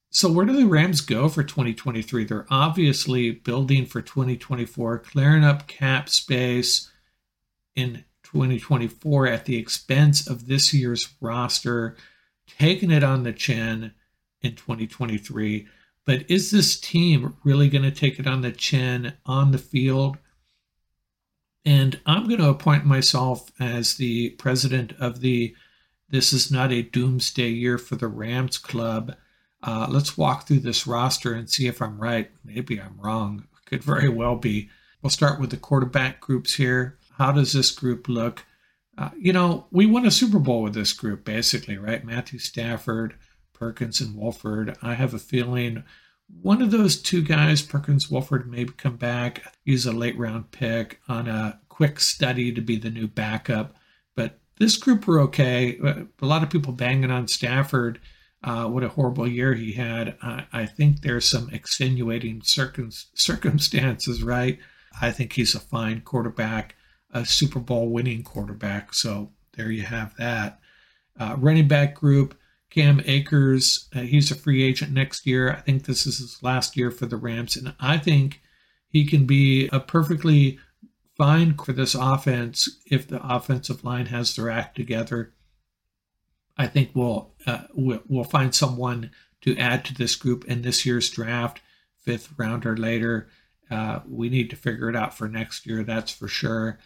So, 0.09 0.31
where 0.31 0.47
do 0.47 0.53
the 0.53 0.65
Rams 0.65 1.01
go 1.01 1.29
for 1.29 1.43
2023? 1.43 2.25
They're 2.25 2.47
obviously 2.50 3.29
building 3.29 3.85
for 3.85 4.01
2024, 4.01 4.97
clearing 4.97 5.43
up 5.43 5.67
cap 5.67 6.09
space 6.09 6.89
in 7.75 8.05
2024 8.31 9.27
at 9.27 9.45
the 9.45 9.57
expense 9.57 10.27
of 10.27 10.47
this 10.47 10.73
year's 10.73 11.13
roster, 11.19 11.95
taking 12.57 12.91
it 12.91 13.03
on 13.03 13.23
the 13.23 13.33
chin 13.33 13.93
in 14.41 14.55
2023. 14.55 15.67
But 16.05 16.29
is 16.29 16.51
this 16.51 16.79
team 16.79 17.35
really 17.43 17.69
going 17.69 17.83
to 17.83 17.91
take 17.91 18.19
it 18.19 18.27
on 18.27 18.41
the 18.41 18.51
chin 18.51 19.13
on 19.25 19.51
the 19.51 19.57
field? 19.57 20.17
And 21.63 22.00
I'm 22.05 22.27
going 22.27 22.39
to 22.39 22.50
appoint 22.50 22.85
myself 22.85 23.51
as 23.59 23.95
the 23.95 24.31
president 24.31 24.93
of 25.00 25.21
the 25.21 25.55
This 26.09 26.33
is 26.33 26.51
Not 26.51 26.71
a 26.71 26.81
Doomsday 26.81 27.50
Year 27.50 27.77
for 27.77 27.95
the 27.95 28.07
Rams 28.07 28.57
Club. 28.57 29.15
Uh, 29.61 29.88
let's 29.89 30.17
walk 30.17 30.47
through 30.47 30.61
this 30.61 30.88
roster 30.88 31.33
and 31.33 31.50
see 31.50 31.67
if 31.67 31.81
I'm 31.81 32.00
right. 32.00 32.31
Maybe 32.43 32.81
I'm 32.81 33.00
wrong. 33.00 33.47
Could 33.65 33.83
very 33.83 34.09
well 34.09 34.35
be. 34.35 34.69
We'll 35.01 35.11
start 35.11 35.39
with 35.39 35.51
the 35.51 35.57
quarterback 35.57 36.19
groups 36.19 36.55
here. 36.55 36.97
How 37.18 37.32
does 37.32 37.53
this 37.53 37.72
group 37.72 38.08
look? 38.08 38.46
Uh, 38.98 39.10
you 39.18 39.34
know, 39.34 39.68
we 39.72 39.86
won 39.86 40.06
a 40.06 40.12
Super 40.12 40.39
Bowl 40.39 40.62
with 40.62 40.74
this 40.74 40.94
group, 40.94 41.24
basically, 41.24 41.77
right? 41.77 42.06
Matthew 42.06 42.39
Stafford, 42.39 43.15
Perkins, 43.53 44.01
and 44.01 44.15
Wolford. 44.15 44.77
I 44.82 44.96
have 44.96 45.13
a 45.13 45.20
feeling 45.20 45.84
one 46.41 46.62
of 46.62 46.72
those 46.72 47.01
two 47.01 47.22
guys, 47.24 47.62
Perkins 47.62 48.10
Wolford, 48.10 48.50
may 48.50 48.65
come 48.65 48.96
back, 48.96 49.53
use 49.65 49.86
a 49.86 49.91
late 49.91 50.18
round 50.18 50.51
pick 50.51 51.01
on 51.10 51.27
a 51.27 51.60
quick 51.68 52.00
study 52.00 52.53
to 52.53 52.62
be 52.62 52.77
the 52.77 52.89
new 52.89 53.08
backup. 53.08 53.75
But 54.15 54.39
this 54.58 54.77
group 54.77 55.08
were 55.08 55.20
okay. 55.22 55.77
Uh, 55.77 56.03
a 56.22 56.25
lot 56.25 56.44
of 56.44 56.50
people 56.50 56.74
banging 56.74 57.12
on 57.12 57.27
Stafford 57.27 58.00
uh, 58.44 58.68
what 58.68 58.84
a 58.84 58.89
horrible 58.89 59.27
year 59.27 59.53
he 59.53 59.74
had. 59.74 60.18
I, 60.22 60.46
I 60.51 60.65
think 60.65 61.01
there's 61.01 61.30
some 61.30 61.50
extenuating 61.51 62.41
circum- 62.44 62.91
circumstances, 63.13 64.24
right? 64.24 64.58
I 65.00 65.12
think 65.12 65.34
he's 65.34 65.56
a 65.56 65.60
fine 65.60 66.01
quarterback, 66.01 66.75
a 67.13 67.25
Super 67.25 67.60
Bowl 67.60 67.89
winning 67.89 68.24
quarterback. 68.24 68.94
So 68.94 69.32
there 69.56 69.72
you 69.72 69.84
have 69.84 70.15
that. 70.18 70.60
Uh, 71.20 71.36
running 71.38 71.68
back 71.68 71.96
group, 71.96 72.38
Cam 72.70 73.01
Akers, 73.06 73.89
uh, 73.94 74.00
he's 74.00 74.32
a 74.32 74.36
free 74.36 74.63
agent 74.63 74.91
next 74.91 75.27
year. 75.27 75.51
I 75.51 75.62
think 75.62 75.84
this 75.84 76.08
is 76.08 76.20
his 76.20 76.41
last 76.41 76.77
year 76.77 76.89
for 76.89 77.06
the 77.06 77.18
Rams, 77.18 77.58
and 77.58 77.75
I 77.80 77.98
think 77.98 78.41
he 78.88 79.06
can 79.06 79.25
be 79.25 79.68
a 79.72 79.80
perfectly 79.80 80.58
fine 81.18 81.56
for 81.58 81.74
this 81.74 81.96
offense 81.96 82.80
if 82.89 83.08
the 83.08 83.22
offensive 83.22 83.84
line 83.84 84.08
has 84.08 84.36
their 84.36 84.50
act 84.50 84.75
together. 84.75 85.34
I 86.58 86.68
think 86.68 86.91
we'll, 86.94 87.34
uh, 87.46 87.63
we'll, 87.74 88.24
find 88.24 88.53
someone 88.53 89.12
to 89.41 89.58
add 89.58 89.84
to 89.86 89.94
this 89.94 90.15
group 90.15 90.46
in 90.46 90.62
this 90.62 90.86
year's 90.86 91.10
draft, 91.10 91.62
fifth 91.98 92.34
rounder 92.38 92.77
later. 92.77 93.27
Uh, 93.70 94.00
we 94.08 94.30
need 94.30 94.50
to 94.50 94.56
figure 94.56 94.89
it 94.89 94.96
out 94.96 95.13
for 95.13 95.27
next 95.27 95.65
year, 95.65 95.84
that's 95.84 96.12
for 96.12 96.27
sure. 96.27 96.80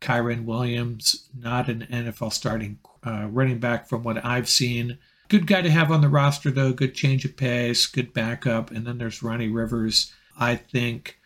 Kyren 0.00 0.44
Williams, 0.44 1.28
not 1.36 1.68
an 1.68 1.86
NFL 1.90 2.32
starting 2.32 2.78
uh, 3.06 3.28
running 3.30 3.58
back 3.58 3.88
from 3.88 4.02
what 4.02 4.24
I've 4.24 4.48
seen. 4.48 4.98
Good 5.28 5.46
guy 5.46 5.62
to 5.62 5.70
have 5.70 5.90
on 5.90 6.00
the 6.00 6.08
roster, 6.08 6.50
though. 6.50 6.72
Good 6.72 6.94
change 6.94 7.24
of 7.24 7.36
pace, 7.36 7.86
good 7.86 8.12
backup. 8.12 8.70
And 8.70 8.86
then 8.86 8.98
there's 8.98 9.22
Ronnie 9.22 9.48
Rivers. 9.48 10.12
I 10.38 10.56
think 10.56 11.18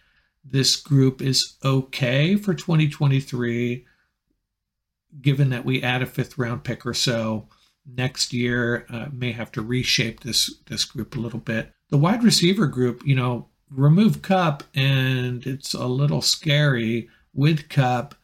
this 0.45 0.77
group 0.77 1.21
is 1.21 1.57
okay 1.65 2.37
for 2.37 2.55
2023, 2.55 3.85
given 5.21 5.51
that 5.51 5.65
we 5.65 5.83
add 5.83 6.03
a 6.03 6.07
fifth 6.07 6.39
round 6.39 6.65
pick 6.65 6.87
or 6.87 6.95
so 6.95 7.49
next 7.97 8.33
year 8.33 8.87
uh, 8.91 9.07
may 9.13 9.33
have 9.33 9.51
to 9.53 9.63
reshape 9.63 10.21
this 10.21 10.59
this 10.67 10.85
group 10.85 11.17
a 11.17 11.21
little 11.21 11.39
bit. 11.39 11.73
The 11.91 11.99
wide 11.99 12.23
receiver 12.23 12.67
group, 12.67 13.03
you 13.05 13.15
know, 13.15 13.49
remove 13.71 14.23
Kupp, 14.23 14.63
and 14.75 15.47
it's 15.47 15.75
a 15.75 15.87
little 15.87 16.23
scary 16.23 17.09
with 17.33 17.69
Kupp. 17.69 18.15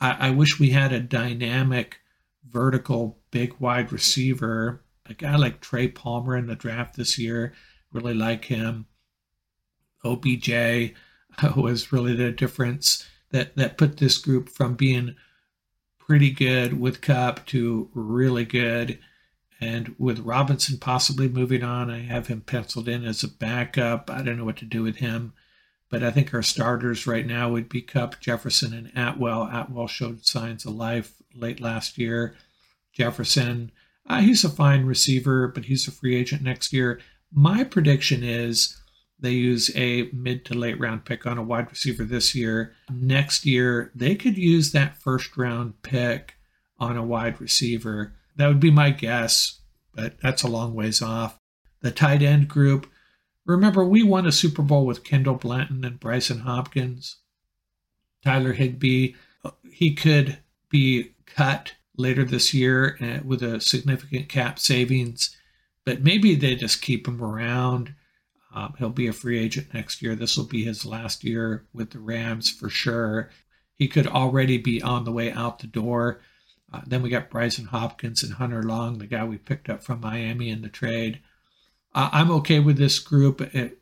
I, 0.00 0.28
I 0.28 0.30
wish 0.30 0.58
we 0.58 0.70
had 0.70 0.92
a 0.92 1.00
dynamic, 1.00 2.00
vertical, 2.48 3.18
big 3.30 3.54
wide 3.58 3.92
receiver. 3.92 4.82
A 5.06 5.14
guy 5.14 5.36
like 5.36 5.60
Trey 5.60 5.88
Palmer 5.88 6.36
in 6.36 6.46
the 6.46 6.54
draft 6.54 6.96
this 6.96 7.18
year, 7.18 7.52
really 7.92 8.14
like 8.14 8.46
him. 8.46 8.86
OBJ 10.04 10.94
was 11.56 11.92
really 11.92 12.14
the 12.14 12.30
difference 12.30 13.06
that 13.30 13.56
that 13.56 13.78
put 13.78 13.96
this 13.96 14.18
group 14.18 14.48
from 14.48 14.74
being 14.74 15.16
pretty 15.98 16.30
good 16.30 16.78
with 16.78 17.00
Kupp 17.00 17.44
to 17.46 17.90
really 17.94 18.44
good. 18.44 18.98
And 19.60 19.94
with 19.98 20.18
Robinson 20.20 20.78
possibly 20.78 21.28
moving 21.28 21.62
on, 21.62 21.90
I 21.90 22.00
have 22.00 22.26
him 22.26 22.42
penciled 22.42 22.88
in 22.88 23.04
as 23.04 23.22
a 23.22 23.28
backup. 23.28 24.10
I 24.10 24.22
don't 24.22 24.36
know 24.36 24.44
what 24.44 24.58
to 24.58 24.66
do 24.66 24.82
with 24.82 24.96
him. 24.96 25.32
But 25.94 26.02
I 26.02 26.10
think 26.10 26.34
our 26.34 26.42
starters 26.42 27.06
right 27.06 27.24
now 27.24 27.50
would 27.50 27.68
be 27.68 27.80
Kupp, 27.80 28.18
Jefferson, 28.18 28.74
and 28.74 28.90
Atwell. 28.96 29.44
Atwell 29.44 29.86
showed 29.86 30.26
signs 30.26 30.66
of 30.66 30.74
life 30.74 31.22
late 31.36 31.60
last 31.60 31.98
year. 31.98 32.34
Jefferson, 32.92 33.70
uh, 34.08 34.20
he's 34.20 34.42
a 34.42 34.48
fine 34.48 34.86
receiver, 34.86 35.46
but 35.46 35.66
he's 35.66 35.86
a 35.86 35.92
free 35.92 36.16
agent 36.16 36.42
next 36.42 36.72
year. 36.72 36.98
My 37.32 37.62
prediction 37.62 38.24
is 38.24 38.76
they 39.20 39.30
use 39.30 39.70
a 39.76 40.10
mid 40.12 40.44
to 40.46 40.54
late 40.54 40.80
round 40.80 41.04
pick 41.04 41.26
on 41.26 41.38
a 41.38 41.44
wide 41.44 41.70
receiver 41.70 42.02
this 42.02 42.34
year. 42.34 42.74
Next 42.92 43.46
year, 43.46 43.92
they 43.94 44.16
could 44.16 44.36
use 44.36 44.72
that 44.72 44.98
first 44.98 45.36
round 45.36 45.80
pick 45.82 46.34
on 46.76 46.96
a 46.96 47.04
wide 47.04 47.40
receiver. 47.40 48.14
That 48.34 48.48
would 48.48 48.58
be 48.58 48.72
my 48.72 48.90
guess, 48.90 49.60
but 49.94 50.20
that's 50.20 50.42
a 50.42 50.48
long 50.48 50.74
ways 50.74 51.00
off. 51.00 51.38
The 51.82 51.92
tight 51.92 52.20
end 52.20 52.48
group, 52.48 52.88
remember, 53.44 53.84
we 53.84 54.02
won 54.02 54.26
a 54.26 54.32
Super 54.32 54.62
Bowl 54.62 54.86
with 54.86 55.04
Kendall 55.04 55.34
Blanton 55.34 55.84
and 55.84 56.00
Brycen 56.00 56.40
Hopkins. 56.40 57.16
Tyler 58.22 58.54
Higbee, 58.54 59.14
he 59.70 59.94
could 59.94 60.38
be 60.70 61.12
cut 61.26 61.74
later 61.96 62.24
this 62.24 62.54
year 62.54 62.96
uh, 63.00 63.24
with 63.24 63.42
a 63.42 63.60
significant 63.60 64.28
cap 64.28 64.58
savings, 64.58 65.36
but 65.84 66.02
maybe 66.02 66.34
they 66.34 66.54
just 66.54 66.82
keep 66.82 67.06
him 67.06 67.22
around. 67.22 67.94
Um, 68.54 68.74
he'll 68.78 68.90
be 68.90 69.08
a 69.08 69.12
free 69.12 69.38
agent 69.38 69.74
next 69.74 70.00
year. 70.00 70.14
This 70.14 70.36
will 70.36 70.46
be 70.46 70.64
his 70.64 70.86
last 70.86 71.24
year 71.24 71.66
with 71.72 71.90
the 71.90 71.98
Rams 71.98 72.50
for 72.50 72.68
sure. 72.68 73.30
He 73.74 73.88
could 73.88 74.06
already 74.06 74.58
be 74.58 74.80
on 74.80 75.04
the 75.04 75.12
way 75.12 75.32
out 75.32 75.58
the 75.58 75.66
door. 75.66 76.20
Uh, 76.72 76.80
then 76.86 77.02
we 77.02 77.10
got 77.10 77.30
Brycen 77.30 77.66
Hopkins 77.66 78.22
and 78.22 78.34
Hunter 78.34 78.62
Long, 78.62 78.98
the 78.98 79.06
guy 79.06 79.24
we 79.24 79.38
picked 79.38 79.68
up 79.68 79.82
from 79.82 80.00
Miami 80.00 80.50
in 80.50 80.62
the 80.62 80.68
trade. 80.68 81.20
Uh, 81.94 82.10
I'm 82.12 82.30
okay 82.30 82.60
with 82.60 82.76
this 82.76 82.98
group. 82.98 83.40
It, 83.54 83.78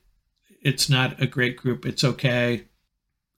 it's 0.62 0.88
not 0.88 1.20
a 1.20 1.26
great 1.26 1.56
group. 1.56 1.86
It's 1.86 2.04
okay. 2.04 2.64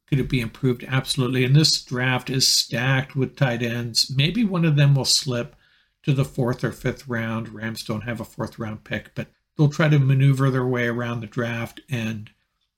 Could 0.08 0.18
it 0.18 0.28
be 0.28 0.40
improved? 0.40 0.84
Absolutely. 0.86 1.44
And 1.44 1.56
this 1.56 1.82
draft 1.82 2.28
is 2.28 2.46
stacked 2.46 3.16
with 3.16 3.36
tight 3.36 3.62
ends. 3.62 4.12
Maybe 4.14 4.44
one 4.44 4.64
of 4.64 4.76
them 4.76 4.94
will 4.94 5.04
slip 5.04 5.56
to 6.02 6.12
the 6.12 6.24
fourth 6.24 6.62
or 6.62 6.72
fifth 6.72 7.08
round. 7.08 7.48
Rams 7.48 7.82
don't 7.82 8.02
have 8.02 8.20
a 8.20 8.24
fourth 8.24 8.58
round 8.58 8.84
pick, 8.84 9.14
but 9.14 9.28
they'll 9.56 9.68
try 9.68 9.88
to 9.88 9.98
maneuver 9.98 10.50
their 10.50 10.66
way 10.66 10.86
around 10.86 11.20
the 11.20 11.26
draft 11.26 11.80
and 11.90 12.30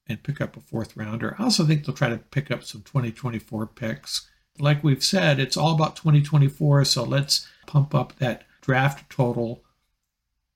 and 0.08 0.22
pick 0.22 0.40
up 0.40 0.56
a 0.56 0.60
fourth 0.60 0.96
rounder. 0.96 1.34
I 1.36 1.42
also 1.42 1.64
think 1.64 1.84
they'll 1.84 1.94
try 1.94 2.10
to 2.10 2.18
pick 2.18 2.52
up 2.52 2.62
some 2.62 2.82
2024 2.82 3.66
picks. 3.66 4.30
Like 4.56 4.84
we've 4.84 5.02
said, 5.02 5.40
it's 5.40 5.56
all 5.56 5.74
about 5.74 5.96
2024, 5.96 6.84
so 6.84 7.02
let's 7.02 7.48
pump 7.66 7.92
up 7.92 8.16
that 8.18 8.44
draft 8.60 9.10
total 9.10 9.64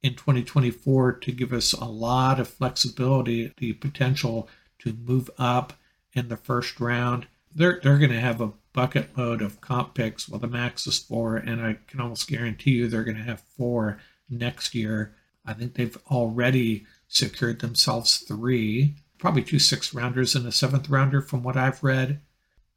in 0.02 0.14
2024 0.14 1.12
to 1.12 1.32
give 1.32 1.52
us 1.52 1.72
a 1.72 1.84
lot 1.84 2.40
of 2.40 2.48
flexibility, 2.48 3.52
the 3.58 3.74
potential 3.74 4.48
to 4.78 4.96
move 5.04 5.30
up 5.38 5.74
in 6.12 6.28
the 6.28 6.36
first 6.36 6.80
round. 6.80 7.26
They're 7.54 7.80
they're 7.82 7.98
going 7.98 8.10
to 8.10 8.20
have 8.20 8.40
a 8.40 8.52
bucket 8.72 9.16
load 9.16 9.42
of 9.42 9.60
comp 9.60 9.94
picks. 9.94 10.28
Well, 10.28 10.40
the 10.40 10.46
max 10.46 10.86
is 10.86 10.98
four, 10.98 11.36
and 11.36 11.60
I 11.60 11.78
can 11.86 12.00
almost 12.00 12.28
guarantee 12.28 12.72
you 12.72 12.88
they're 12.88 13.04
going 13.04 13.16
to 13.16 13.22
have 13.22 13.42
four 13.56 13.98
next 14.28 14.74
year. 14.74 15.14
I 15.44 15.52
think 15.52 15.74
they've 15.74 15.96
already 16.10 16.86
secured 17.08 17.60
themselves 17.60 18.18
three, 18.18 18.94
probably 19.18 19.42
two 19.42 19.58
six 19.58 19.92
rounders 19.92 20.34
and 20.34 20.46
a 20.46 20.52
seventh 20.52 20.88
rounder 20.88 21.20
from 21.20 21.42
what 21.42 21.56
I've 21.56 21.82
read. 21.82 22.20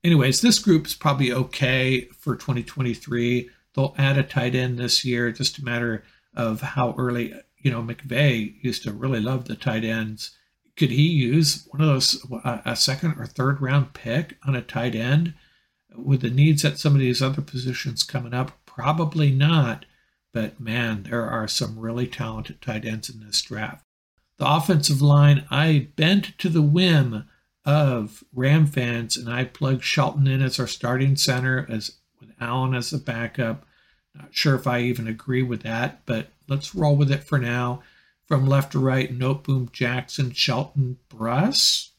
Anyways, 0.03 0.42
this 0.42 0.60
group's 0.60 0.94
probably 0.94 1.32
okay 1.32 2.06
for 2.08 2.36
2023. 2.36 3.50
They'll 3.75 3.96
add 3.98 4.18
a 4.18 4.24
tight 4.24 4.56
end 4.56 4.77
this 4.77 5.06
year, 5.06 5.32
just 5.32 5.60
a 5.60 5.63
matter 5.63 6.03
of 6.36 6.62
how 6.62 6.96
early, 6.98 7.34
you 7.58 7.72
know, 7.72 7.82
McVay 7.82 8.56
used 8.62 8.84
to 8.84 8.92
really 8.92 9.20
love 9.20 9.46
the 9.46 9.56
tight 9.56 9.84
ends. 9.84 10.32
Could 10.75 10.90
he 10.90 11.08
use 11.08 11.68
one 11.70 11.82
of 11.82 11.88
those, 11.88 12.25
a 12.44 12.75
second 12.75 13.16
or 13.20 13.25
third 13.25 13.62
round 13.62 13.94
pick 13.94 14.38
on 14.46 14.56
a 14.56 14.62
tight 14.62 14.96
end? 14.96 15.34
With 15.96 16.22
the 16.22 16.32
needs 16.32 16.66
at 16.66 16.80
some 16.80 16.94
of 16.94 17.00
these 17.00 17.22
other 17.22 17.42
positions 17.42 18.02
coming 18.02 18.34
up, 18.34 18.66
probably 18.66 19.30
not. 19.32 19.86
But 20.32 20.60
man, 20.60 21.04
there 21.04 21.30
are 21.30 21.48
some 21.48 21.78
really 21.78 22.08
talented 22.08 22.60
tight 22.62 22.86
ends 22.86 23.10
in 23.10 23.19
this 23.19 23.41
draft. 23.43 23.86
The 24.39 24.52
offensive 24.52 25.02
line, 25.02 25.46
I 25.52 25.89
bent 25.96 26.36
to 26.39 26.50
the 26.50 26.63
whim 26.63 27.26
of 27.65 28.24
Ram 28.34 28.65
fans, 28.65 29.15
and 29.15 29.32
I 29.32 29.46
plugged 29.46 29.84
Shelton 29.84 30.26
in 30.26 30.41
as 30.41 30.60
our 30.60 30.65
starting 30.65 31.15
center, 31.15 31.67
as 31.69 32.00
with 32.19 32.32
Allen 32.41 32.74
as 32.74 32.89
the 32.89 32.98
backup. 32.98 33.65
Not 34.15 34.36
sure 34.36 34.56
if 34.56 34.67
I 34.67 34.82
even 34.82 35.08
agree 35.08 35.43
with 35.43 35.63
that, 35.63 36.06
but 36.06 36.30
let's 36.47 36.76
roll 36.76 36.95
with 36.95 37.12
it 37.12 37.23
for 37.23 37.39
now. 37.39 37.82
From 38.26 38.47
left 38.47 38.71
to 38.71 38.80
right, 38.80 39.12
Noteboom, 39.17 39.71
Jackson, 39.71 40.32
Shelton, 40.32 40.97
Bruss. 41.10 41.89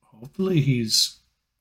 Hopefully 0.00 0.60
he's 0.60 1.18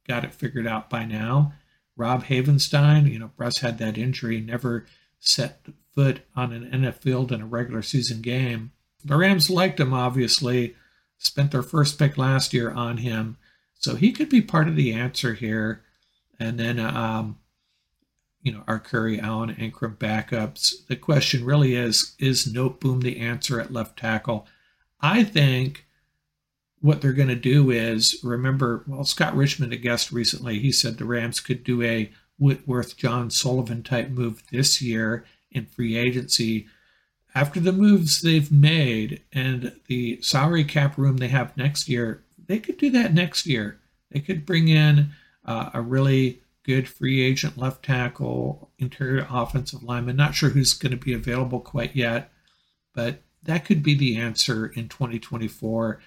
got 0.08 0.24
it 0.24 0.34
figured 0.34 0.68
out 0.68 0.90
by 0.90 1.06
now. 1.06 1.54
Rob 1.98 2.26
Havenstein, 2.26 3.12
you 3.12 3.20
know, 3.20 3.32
Bruss 3.38 3.60
had 3.60 3.78
that 3.80 3.98
injury, 3.98 4.42
never 4.42 4.86
set 5.20 5.66
foot 5.94 6.22
on 6.36 6.52
an 6.52 6.70
NFL 6.72 6.96
field 6.96 7.32
in 7.32 7.42
a 7.42 7.46
regular 7.46 7.82
season 7.82 8.22
game. 8.22 8.72
The 9.04 9.16
Rams 9.16 9.50
liked 9.50 9.80
him, 9.80 9.94
obviously, 9.94 10.76
spent 11.18 11.52
their 11.52 11.64
first 11.64 11.98
pick 11.98 12.18
last 12.18 12.54
year 12.54 12.72
on 12.72 12.98
him. 12.98 13.38
So 13.76 13.96
he 13.96 14.12
could 14.12 14.30
be 14.30 14.42
part 14.42 14.68
of 14.68 14.76
the 14.76 14.94
answer 14.94 15.34
here. 15.34 15.84
And 16.40 16.60
then, 16.60 16.80
um, 16.80 17.38
you 18.46 18.52
know, 18.52 18.64
our 18.68 18.80
Curry, 18.80 19.20
Allen, 19.20 19.56
Ingram 19.58 19.98
backups. 20.00 20.86
The 20.88 20.96
question 20.96 21.44
really 21.44 21.76
is 21.76 22.16
is 22.20 22.46
Noteboom 22.46 23.02
the 23.02 23.20
answer 23.20 23.60
at 23.60 23.74
left 23.74 23.98
tackle? 23.98 24.48
I 25.02 25.24
think 25.24 25.88
what 26.80 27.02
they're 27.02 27.12
going 27.12 27.30
to 27.30 27.36
do 27.36 27.72
is 27.72 28.20
remember, 28.24 28.84
well, 28.88 29.04
Scott 29.04 29.36
Richmond, 29.36 29.74
a 29.74 29.78
guest 29.78 30.12
recently, 30.12 30.60
he 30.60 30.72
said 30.72 30.98
the 30.98 31.06
Rams 31.06 31.40
could 31.40 31.64
do 31.64 31.82
a 31.82 32.12
Whitworth 32.38 32.96
John 32.96 33.32
Sullivan 33.32 33.82
type 33.82 34.10
move 34.10 34.44
this 34.52 34.80
year 34.80 35.26
in 35.50 35.66
free 35.66 35.98
agency. 35.98 36.68
After 37.34 37.60
the 37.60 37.74
moves 37.74 38.22
they've 38.22 38.52
made 38.52 39.24
and 39.34 39.74
the 39.88 40.22
salary 40.22 40.64
cap 40.64 41.00
room 41.00 41.18
they 41.18 41.30
have 41.30 41.58
next 41.58 41.90
year, 41.90 42.24
they 42.46 42.60
could 42.60 42.78
do 42.78 42.92
that 42.92 43.12
next 43.12 43.48
year. 43.48 43.80
They 44.12 44.20
could 44.20 44.46
bring 44.46 44.68
in 44.68 45.10
uh, 45.44 45.72
a 45.74 45.82
really 45.82 46.42
good 46.66 46.88
free 46.88 47.22
agent 47.22 47.58
left 47.58 47.86
tackle, 47.86 48.72
interior 48.80 49.28
offensive 49.30 49.84
lineman. 49.84 50.16
Not 50.16 50.36
sure 50.36 50.50
who's 50.50 50.74
going 50.74 50.92
to 50.92 50.98
be 50.98 51.14
available 51.14 51.60
quite 51.60 51.96
yet, 51.96 52.32
but 52.94 53.22
that 53.44 53.66
could 53.66 53.84
be 53.84 53.96
the 53.96 54.18
answer 54.18 54.68
in 54.68 54.90
2024. 54.90 56.02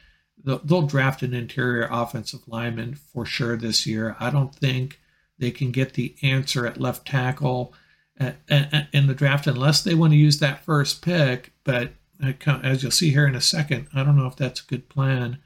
They'll, 0.44 0.82
draft 0.82 1.22
an 1.22 1.34
interior 1.34 1.88
offensive 1.90 2.40
lineman 2.46 2.94
for 2.94 3.24
sure 3.24 3.56
this 3.56 3.86
year. 3.86 4.16
I 4.20 4.30
don't 4.30 4.54
think 4.54 5.00
they 5.38 5.50
can 5.50 5.72
get 5.72 5.94
the 5.94 6.16
answer 6.22 6.66
at 6.66 6.80
left 6.80 7.06
tackle 7.06 7.74
uh, 8.20 8.32
in 8.92 9.06
the 9.06 9.14
draft 9.14 9.46
unless 9.46 9.82
they 9.82 9.94
want 9.94 10.12
to 10.12 10.16
use 10.16 10.38
that 10.38 10.64
first 10.64 11.02
pick. 11.02 11.52
But 11.64 11.92
as 12.46 12.82
you'll 12.82 12.92
see 12.92 13.10
here 13.10 13.26
in 13.26 13.34
a 13.34 13.40
second, 13.40 13.88
I 13.94 14.04
don't 14.04 14.16
know 14.16 14.26
if 14.26 14.36
that's 14.36 14.60
a 14.60 14.66
good 14.66 14.88
plan. 14.88 15.38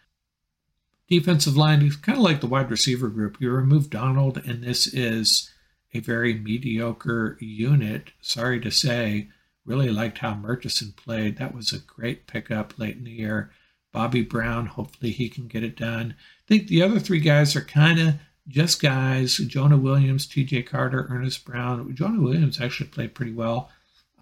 Defensive 1.12 1.58
line 1.58 1.82
is 1.82 1.96
kind 1.96 2.16
of 2.16 2.24
like 2.24 2.40
the 2.40 2.46
wide 2.46 2.70
receiver 2.70 3.08
group. 3.08 3.36
You 3.38 3.50
remove 3.50 3.90
Donald, 3.90 4.38
and 4.46 4.64
this 4.64 4.86
is 4.86 5.50
a 5.92 6.00
very 6.00 6.32
mediocre 6.32 7.36
unit. 7.38 8.12
Sorry 8.22 8.58
to 8.60 8.70
say. 8.70 9.28
Really 9.66 9.90
liked 9.90 10.16
how 10.16 10.34
Murchison 10.34 10.94
played. 10.96 11.36
That 11.36 11.54
was 11.54 11.70
a 11.70 11.80
great 11.80 12.26
pickup 12.26 12.78
late 12.78 12.96
in 12.96 13.04
the 13.04 13.10
year. 13.10 13.50
Bobby 13.92 14.22
Brown, 14.22 14.64
hopefully 14.64 15.12
he 15.12 15.28
can 15.28 15.48
get 15.48 15.62
it 15.62 15.76
done. 15.76 16.14
I 16.16 16.48
think 16.48 16.68
the 16.68 16.82
other 16.82 16.98
three 16.98 17.20
guys 17.20 17.54
are 17.54 17.60
kind 17.60 18.00
of 18.00 18.14
just 18.48 18.80
guys. 18.80 19.36
Jonah 19.36 19.76
Williams, 19.76 20.26
TJ 20.26 20.64
Carter, 20.64 21.08
Ernest 21.10 21.44
Brown. 21.44 21.94
Jonah 21.94 22.22
Williams 22.22 22.58
actually 22.58 22.88
played 22.88 23.14
pretty 23.14 23.34
well. 23.34 23.68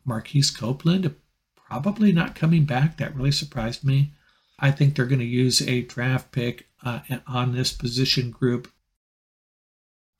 Marquise 0.05 0.51
Copeland, 0.51 1.15
probably 1.55 2.11
not 2.11 2.35
coming 2.35 2.65
back. 2.65 2.97
That 2.97 3.15
really 3.15 3.31
surprised 3.31 3.85
me. 3.85 4.13
I 4.61 4.71
think 4.71 4.95
they're 4.95 5.07
going 5.07 5.21
to 5.21 5.25
use 5.25 5.63
a 5.63 5.83
draft 5.83 6.33
pick 6.33 6.69
uh, 6.85 7.01
on 7.27 7.55
this 7.55 7.73
position 7.73 8.31
group. 8.31 8.71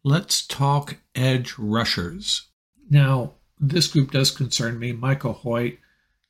Let's 0.03 0.47
talk 0.47 0.97
edge 1.15 1.55
rushers. 1.59 2.49
Now, 2.89 3.35
this 3.59 3.87
group 3.87 4.11
does 4.11 4.31
concern 4.31 4.79
me. 4.79 4.93
Michael 4.93 5.35
Hoecht, 5.35 5.79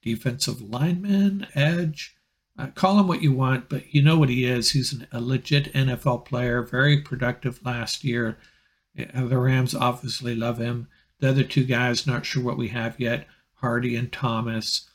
defensive 0.02 0.60
lineman, 0.60 1.46
edge. 1.54 2.16
Uh, 2.58 2.66
call 2.68 2.98
him 2.98 3.06
what 3.06 3.22
you 3.22 3.32
want, 3.32 3.68
but 3.68 3.94
you 3.94 4.02
know 4.02 4.18
what 4.18 4.28
he 4.28 4.44
is. 4.44 4.72
He's 4.72 4.92
an, 4.92 5.06
a 5.12 5.20
legit 5.20 5.72
NFL 5.72 6.24
player, 6.24 6.62
very 6.62 7.00
productive 7.00 7.64
last 7.64 8.02
year. 8.02 8.38
Uh, 8.98 9.26
the 9.26 9.38
Rams 9.38 9.74
obviously 9.74 10.34
love 10.34 10.58
him. 10.58 10.88
The 11.20 11.28
other 11.28 11.44
two 11.44 11.64
guys, 11.64 12.06
not 12.06 12.26
sure 12.26 12.42
what 12.42 12.58
we 12.58 12.68
have 12.68 12.98
yet 12.98 13.26
Hardy 13.60 13.94
and 13.94 14.10
Thomas. 14.10 14.89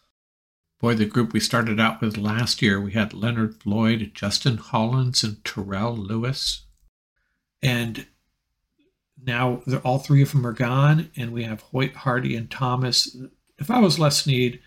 Boy, 0.85 0.93
the 0.93 1.05
group 1.07 1.33
we 1.33 1.39
started 1.39 1.79
out 1.79 1.99
with 1.99 2.15
last 2.15 2.61
year, 2.61 2.79
we 2.79 2.91
had 2.91 3.11
Leonard 3.11 3.59
Floyd, 3.59 4.11
Justin 4.13 4.57
Hollins, 4.57 5.23
and 5.23 5.43
Terrell 5.43 5.97
Lewis. 5.97 6.67
And 7.63 8.05
now 9.19 9.63
all 9.83 9.97
three 9.97 10.21
of 10.21 10.31
them 10.31 10.45
are 10.45 10.53
gone, 10.53 11.09
and 11.17 11.33
we 11.33 11.43
have 11.43 11.63
Hoecht, 11.71 11.95
Hardy, 11.95 12.35
and 12.35 12.51
Thomas. 12.51 13.17
If 13.57 13.71
I 13.71 13.79
was 13.79 13.97
Les 13.97 14.15
Snead, 14.15 14.59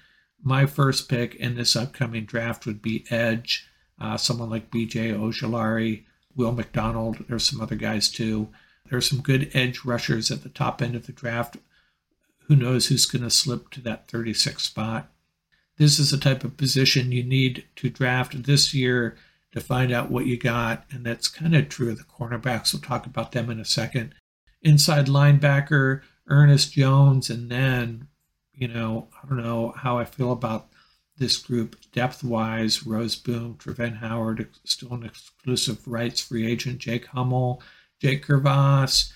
my 0.42 0.66
first 0.66 1.08
pick 1.08 1.36
in 1.36 1.54
this 1.54 1.76
upcoming 1.76 2.24
draft 2.24 2.66
would 2.66 2.82
be 2.82 3.06
Edge, 3.10 3.68
uh, 4.00 4.16
someone 4.16 4.50
like 4.50 4.72
BJ 4.72 5.16
Ojulari, 5.16 6.02
Will 6.34 6.50
McDonald. 6.50 7.26
There's 7.28 7.48
some 7.48 7.60
other 7.60 7.76
guys 7.76 8.10
too. 8.10 8.48
There's 8.90 9.08
some 9.08 9.20
good 9.20 9.52
edge 9.54 9.84
rushers 9.84 10.32
at 10.32 10.42
the 10.42 10.48
top 10.48 10.82
end 10.82 10.96
of 10.96 11.06
the 11.06 11.12
draft. 11.12 11.58
Who 12.48 12.56
knows 12.56 12.88
who's 12.88 13.06
going 13.06 13.22
to 13.22 13.30
slip 13.30 13.70
to 13.70 13.80
that 13.82 14.10
36 14.10 14.64
spot? 14.64 15.12
This 15.78 15.98
is 15.98 16.10
the 16.10 16.18
type 16.18 16.44
of 16.44 16.56
position 16.56 17.12
you 17.12 17.22
need 17.22 17.64
to 17.76 17.88
draft 17.88 18.42
this 18.42 18.74
year 18.74 19.16
to 19.52 19.60
find 19.60 19.92
out 19.92 20.10
what 20.10 20.26
you 20.26 20.36
got. 20.36 20.84
And 20.90 21.06
that's 21.06 21.28
kind 21.28 21.54
of 21.54 21.68
true 21.68 21.90
of 21.90 21.98
the 21.98 22.04
cornerbacks. 22.04 22.72
We'll 22.72 22.82
talk 22.82 23.06
about 23.06 23.32
them 23.32 23.48
in 23.48 23.60
a 23.60 23.64
second. 23.64 24.14
Inside 24.60 25.06
linebacker, 25.06 26.02
Ernest 26.26 26.72
Jones, 26.72 27.30
and 27.30 27.48
then, 27.50 28.08
you 28.52 28.68
know, 28.68 29.08
I 29.22 29.28
don't 29.28 29.42
know 29.42 29.72
how 29.76 29.98
I 29.98 30.04
feel 30.04 30.32
about 30.32 30.68
this 31.16 31.36
group 31.36 31.76
depth 31.92 32.24
wise. 32.24 32.80
Rozeboom, 32.80 33.56
Travin 33.56 33.98
Howard, 33.98 34.48
still 34.64 34.94
an 34.94 35.04
exclusive 35.04 35.86
rights 35.86 36.20
free 36.20 36.46
agent, 36.50 36.78
Jake 36.80 37.06
Hummel, 37.06 37.62
Jake 38.00 38.26
Gervase. 38.26 39.12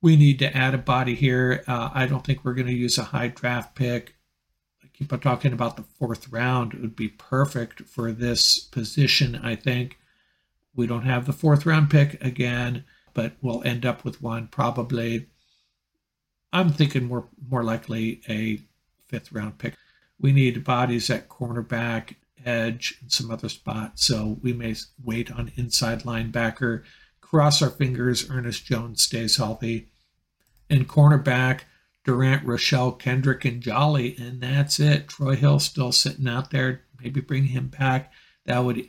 We 0.00 0.16
need 0.16 0.38
to 0.40 0.56
add 0.56 0.74
a 0.74 0.78
body 0.78 1.14
here. 1.14 1.62
Uh, 1.68 1.90
I 1.92 2.06
don't 2.06 2.24
think 2.24 2.44
we're 2.44 2.54
going 2.54 2.66
to 2.66 2.72
use 2.72 2.98
a 2.98 3.04
high 3.04 3.28
draft 3.28 3.74
pick. 3.74 4.16
Keep 4.94 5.12
on 5.12 5.20
talking 5.20 5.52
about 5.52 5.76
the 5.76 5.84
fourth 5.98 6.28
round. 6.30 6.74
It 6.74 6.80
would 6.80 6.96
be 6.96 7.08
perfect 7.08 7.82
for 7.82 8.12
this 8.12 8.58
position, 8.58 9.36
I 9.42 9.56
think. 9.56 9.98
We 10.74 10.86
don't 10.86 11.04
have 11.04 11.26
the 11.26 11.32
fourth 11.32 11.66
round 11.66 11.90
pick 11.90 12.22
again, 12.24 12.84
but 13.14 13.32
we'll 13.40 13.62
end 13.64 13.84
up 13.84 14.04
with 14.04 14.22
one 14.22 14.48
probably. 14.48 15.26
I'm 16.52 16.70
thinking 16.70 17.04
more 17.04 17.28
more 17.48 17.64
likely 17.64 18.22
a 18.28 18.60
fifth 19.08 19.32
round 19.32 19.58
pick. 19.58 19.74
We 20.18 20.32
need 20.32 20.64
bodies 20.64 21.10
at 21.10 21.28
cornerback, 21.28 22.14
edge, 22.44 22.98
and 23.00 23.10
some 23.10 23.30
other 23.30 23.48
spots. 23.48 24.06
So 24.06 24.38
we 24.42 24.52
may 24.52 24.74
wait 25.02 25.30
on 25.32 25.52
inside 25.56 26.02
linebacker. 26.02 26.82
Cross 27.20 27.62
our 27.62 27.70
fingers, 27.70 28.30
Ernest 28.30 28.64
Jones 28.66 29.02
stays 29.02 29.36
healthy. 29.36 29.88
And 30.70 30.88
cornerback, 30.88 31.62
Durant, 32.04 32.44
Rochell, 32.44 32.98
Kendrick, 32.98 33.44
and 33.44 33.60
Jolly. 33.60 34.16
And 34.18 34.40
that's 34.40 34.80
it. 34.80 35.08
Troy 35.08 35.36
Hill 35.36 35.58
still 35.58 35.92
sitting 35.92 36.28
out 36.28 36.50
there. 36.50 36.82
Maybe 37.00 37.20
bring 37.20 37.46
him 37.46 37.68
back. 37.68 38.12
That 38.46 38.60
would 38.60 38.88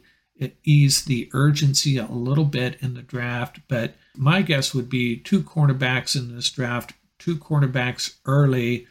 ease 0.63 1.05
the 1.05 1.29
urgency 1.33 1.97
a 1.97 2.05
little 2.05 2.45
bit 2.45 2.77
in 2.81 2.95
the 2.95 3.01
draft. 3.01 3.59
But 3.67 3.95
my 4.15 4.41
guess 4.41 4.73
would 4.73 4.89
be 4.89 5.17
two 5.17 5.43
cornerbacks 5.43 6.15
in 6.15 6.35
this 6.35 6.49
draft 6.49 6.93
two 7.23 7.37
cornerbacks 7.37 8.17
early. 8.25 8.87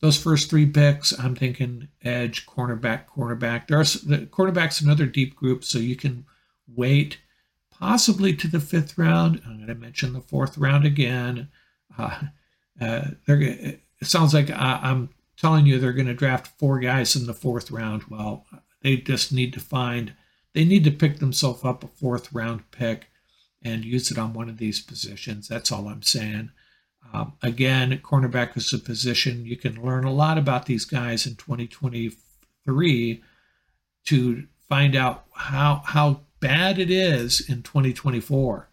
Those 0.00 0.22
first 0.22 0.50
three 0.50 0.66
picks, 0.66 1.18
I'm 1.18 1.34
thinking 1.34 1.88
edge, 2.02 2.44
cornerback, 2.46 3.06
cornerback. 3.06 3.68
There 3.68 3.78
are 3.78 3.84
the 3.84 4.26
cornerbacks 4.26 4.82
another 4.82 5.06
deep 5.06 5.34
group, 5.34 5.64
so 5.64 5.78
you 5.78 5.96
can 5.96 6.26
wait 6.66 7.18
possibly 7.70 8.34
to 8.36 8.48
the 8.48 8.60
fifth 8.60 8.98
round. 8.98 9.40
I'm 9.46 9.56
going 9.56 9.68
to 9.68 9.74
mention 9.74 10.12
the 10.12 10.20
fourth 10.20 10.58
round 10.58 10.84
again. 10.84 11.48
Uh, 11.96 12.20
uh, 12.80 13.10
it 13.26 13.80
sounds 14.02 14.34
like 14.34 14.50
I, 14.50 14.80
I'm 14.82 15.10
telling 15.36 15.66
you 15.66 15.78
they're 15.78 15.92
going 15.92 16.06
to 16.06 16.14
draft 16.14 16.58
four 16.58 16.78
guys 16.78 17.16
in 17.16 17.26
the 17.26 17.34
fourth 17.34 17.70
round. 17.70 18.04
Well, 18.08 18.46
they 18.82 18.96
just 18.96 19.32
need 19.32 19.52
to 19.54 19.60
find, 19.60 20.14
they 20.52 20.64
need 20.64 20.84
to 20.84 20.90
pick 20.90 21.18
themselves 21.18 21.64
up 21.64 21.84
a 21.84 21.88
fourth 21.88 22.32
round 22.32 22.70
pick 22.70 23.06
and 23.62 23.84
use 23.84 24.10
it 24.10 24.18
on 24.18 24.34
one 24.34 24.48
of 24.48 24.58
these 24.58 24.80
positions. 24.80 25.48
That's 25.48 25.72
all 25.72 25.88
I'm 25.88 26.02
saying. 26.02 26.50
Um, 27.12 27.34
again, 27.42 27.98
cornerback 28.02 28.56
is 28.56 28.72
a 28.72 28.78
position 28.78 29.46
you 29.46 29.56
can 29.56 29.82
learn 29.82 30.04
a 30.04 30.12
lot 30.12 30.38
about 30.38 30.66
these 30.66 30.84
guys 30.84 31.26
in 31.26 31.36
2023 31.36 33.22
to 34.06 34.46
find 34.68 34.96
out 34.96 35.24
how 35.32 35.82
how 35.84 36.20
bad 36.40 36.78
it 36.78 36.90
is 36.90 37.40
in 37.48 37.62
2024. 37.62 38.68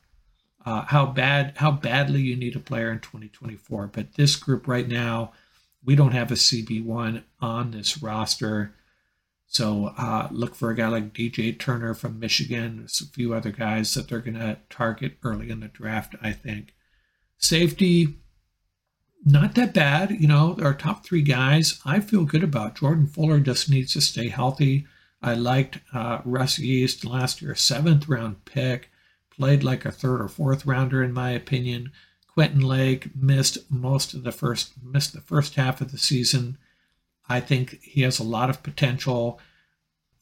Uh, 0.66 0.84
how 0.86 1.06
bad 1.06 1.54
how 1.58 1.72
badly 1.72 2.22
you 2.22 2.36
need 2.36 2.56
a 2.56 2.60
player 2.60 2.92
in 2.92 3.00
2024. 3.00 3.88
But 3.88 4.14
this 4.14 4.36
group 4.36 4.68
right 4.68 4.88
now, 4.88 5.32
we 5.84 5.96
don't 5.96 6.12
have 6.12 6.32
a 6.32 6.36
CB1 6.36 7.24
on 7.40 7.72
this 7.72 8.02
roster. 8.02 8.76
So 9.48 9.94
uh, 9.98 10.30
look 10.32 10.56
for 10.56 10.70
a 10.70 10.76
guy 10.76 10.88
like 10.88 11.14
DJ 11.14 11.58
Turner 11.58 11.94
from 11.94 12.20
Michigan. 12.20 12.78
There's 12.78 13.02
a 13.02 13.12
few 13.12 13.34
other 13.34 13.52
guys 13.52 13.94
that 13.96 14.08
they're 14.08 14.20
going 14.20 14.40
to 14.40 14.60
target 14.70 15.18
early 15.24 15.50
in 15.50 15.60
the 15.60 15.68
draft, 15.68 16.16
I 16.22 16.32
think. 16.32 16.74
Safety, 17.38 18.16
not 19.26 19.56
that 19.56 19.74
bad. 19.74 20.12
You 20.12 20.28
know, 20.28 20.58
our 20.62 20.74
top 20.74 21.04
three 21.04 21.22
guys, 21.22 21.82
I 21.86 22.00
feel 22.00 22.24
good 22.24 22.44
about. 22.44 22.76
Jordan 22.76 23.08
Fuller 23.08 23.40
just 23.40 23.70
needs 23.70 23.94
to 23.94 24.02
stay 24.02 24.30
healthy. 24.30 24.86
I 25.22 25.34
liked 25.34 25.80
uh, 25.94 26.20
Russ 26.24 26.58
Yeast 26.58 27.06
last 27.06 27.42
year, 27.42 27.54
seventh 27.54 28.08
round 28.08 28.46
pick, 28.46 28.90
played 29.42 29.64
like 29.64 29.86
a 29.86 29.92
third 29.92 30.22
or 30.22 30.28
fourth 30.28 30.66
rounder 30.66 31.04
in 31.04 31.12
my 31.12 31.32
opinion. 31.32 31.92
Quentin 32.34 32.62
Lake 32.62 33.16
missed 33.16 33.58
most 33.70 34.14
of 34.14 34.24
the 34.24 34.32
first 34.32 34.74
missed 34.84 35.14
the 35.14 35.22
first 35.22 35.56
half 35.56 35.82
of 35.82 35.92
the 35.92 35.98
season. 35.98 36.58
I 37.28 37.40
think 37.40 37.82
he 37.82 38.02
has 38.02 38.20
a 38.20 38.24
lot 38.24 38.50
of 38.50 38.64
potential, 38.64 39.40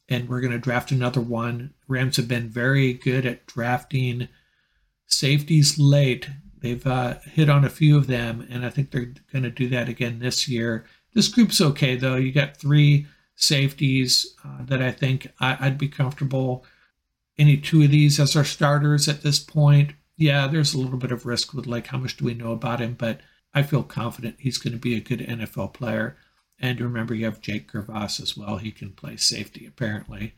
and 0.08 0.28
we're 0.28 0.40
going 0.40 0.52
to 0.52 0.58
draft 0.58 0.90
another 0.90 1.20
one. 1.20 1.74
Rams 1.86 2.16
have 2.16 2.28
been 2.28 2.48
very 2.48 2.92
good 2.92 3.26
at 3.26 3.46
drafting 3.46 4.28
safeties 5.06 5.78
late 5.78 6.28
They've 6.60 6.86
uh, 6.86 7.18
hit 7.20 7.48
on 7.48 7.64
a 7.64 7.70
few 7.70 7.96
of 7.96 8.06
them, 8.06 8.46
and 8.50 8.64
I 8.64 8.70
think 8.70 8.90
they're 8.90 9.14
going 9.32 9.42
to 9.44 9.50
do 9.50 9.68
that 9.68 9.88
again 9.88 10.18
this 10.18 10.46
year. 10.46 10.84
This 11.14 11.28
group's 11.28 11.60
okay, 11.60 11.96
though. 11.96 12.16
You 12.16 12.32
got 12.32 12.56
three 12.56 13.06
safeties 13.34 14.34
uh, 14.44 14.64
that 14.66 14.82
I 14.82 14.92
think 14.92 15.28
I, 15.40 15.56
would 15.68 15.78
be 15.78 15.88
comfortable. 15.88 16.64
Any 17.40 17.56
two 17.56 17.82
of 17.82 17.90
these 17.90 18.20
as 18.20 18.36
our 18.36 18.44
starters 18.44 19.08
at 19.08 19.22
this 19.22 19.38
point. 19.38 19.94
Yeah, 20.18 20.46
there's 20.46 20.74
a 20.74 20.78
little 20.78 20.98
bit 20.98 21.10
of 21.10 21.24
risk 21.24 21.54
with 21.54 21.66
like 21.66 21.86
how 21.86 21.96
much 21.96 22.18
do 22.18 22.26
we 22.26 22.34
know 22.34 22.52
about 22.52 22.80
him, 22.80 22.94
but 22.98 23.22
I 23.54 23.62
feel 23.62 23.82
confident 23.82 24.36
he's 24.38 24.58
going 24.58 24.74
to 24.74 24.78
be 24.78 24.94
a 24.94 25.00
good 25.00 25.20
NFL 25.20 25.72
player. 25.72 26.18
And 26.60 26.78
remember, 26.78 27.14
you 27.14 27.24
have 27.24 27.40
Jake 27.40 27.72
Gervase 27.72 28.20
as 28.20 28.36
well. 28.36 28.58
He 28.58 28.70
can 28.70 28.92
play 28.92 29.16
safety, 29.16 29.64
apparently. 29.64 30.34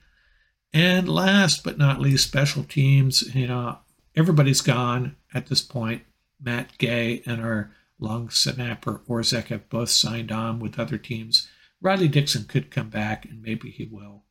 And 0.73 1.09
last 1.09 1.65
but 1.65 1.77
not 1.77 2.01
least, 2.01 2.29
special 2.29 2.63
teams. 2.63 3.35
You 3.35 3.49
know, 3.49 3.79
everybody's 4.15 4.61
gone 4.61 5.17
at 5.35 5.49
this 5.49 5.61
point. 5.61 6.03
Matt 6.41 6.79
Gay 6.79 7.25
and 7.27 7.43
our 7.43 7.73
long 7.99 8.31
snapper 8.31 9.03
Orzech 9.09 9.47
have 9.47 9.69
both 9.69 9.91
signed 9.91 10.31
on 10.31 10.61
with 10.61 10.79
other 10.79 10.99
teams. 10.99 11.49
Riley 11.81 12.07
Dixon 12.07 12.45
could 12.45 12.71
come 12.71 12.91
back, 12.91 13.25
and 13.25 13.43
maybe 13.43 13.71
he 13.71 13.89
will. 13.91 14.23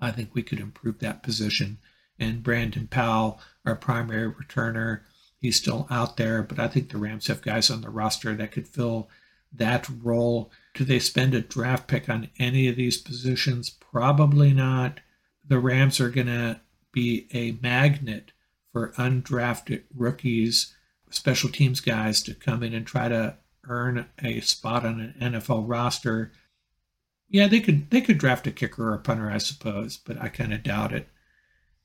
I 0.00 0.10
think 0.10 0.34
we 0.34 0.42
could 0.42 0.60
improve 0.60 0.98
that 0.98 1.22
position. 1.22 1.78
And 2.18 2.42
Brandon 2.42 2.86
Powell, 2.88 3.40
our 3.64 3.76
primary 3.76 4.32
returner, 4.32 5.00
he's 5.40 5.56
still 5.56 5.86
out 5.90 6.16
there, 6.16 6.42
but 6.42 6.58
I 6.58 6.68
think 6.68 6.90
the 6.90 6.98
Rams 6.98 7.26
have 7.28 7.42
guys 7.42 7.70
on 7.70 7.80
the 7.80 7.90
roster 7.90 8.34
that 8.34 8.52
could 8.52 8.68
fill 8.68 9.08
that 9.52 9.88
role. 10.02 10.50
Do 10.74 10.84
they 10.84 10.98
spend 10.98 11.34
a 11.34 11.40
draft 11.40 11.88
pick 11.88 12.08
on 12.08 12.28
any 12.38 12.68
of 12.68 12.76
these 12.76 12.98
positions? 12.98 13.70
Probably 13.70 14.52
not. 14.52 15.00
The 15.46 15.58
Rams 15.58 16.00
are 16.00 16.10
going 16.10 16.26
to 16.26 16.60
be 16.92 17.28
a 17.32 17.52
magnet 17.62 18.32
for 18.72 18.92
undrafted 18.92 19.84
rookies 19.94 20.74
special 21.10 21.50
teams 21.50 21.80
guys 21.80 22.22
to 22.22 22.34
come 22.34 22.62
in 22.62 22.74
and 22.74 22.86
try 22.86 23.08
to 23.08 23.36
earn 23.68 24.06
a 24.22 24.40
spot 24.40 24.84
on 24.84 25.14
an 25.18 25.32
NFL 25.32 25.64
roster. 25.66 26.32
Yeah, 27.28 27.46
they 27.46 27.60
could 27.60 27.90
they 27.90 28.00
could 28.00 28.18
draft 28.18 28.46
a 28.46 28.50
kicker 28.50 28.88
or 28.90 28.94
a 28.94 28.98
punter, 28.98 29.30
I 29.30 29.38
suppose, 29.38 29.96
but 29.98 30.20
I 30.20 30.28
kind 30.28 30.52
of 30.52 30.62
doubt 30.62 30.92
it. 30.92 31.08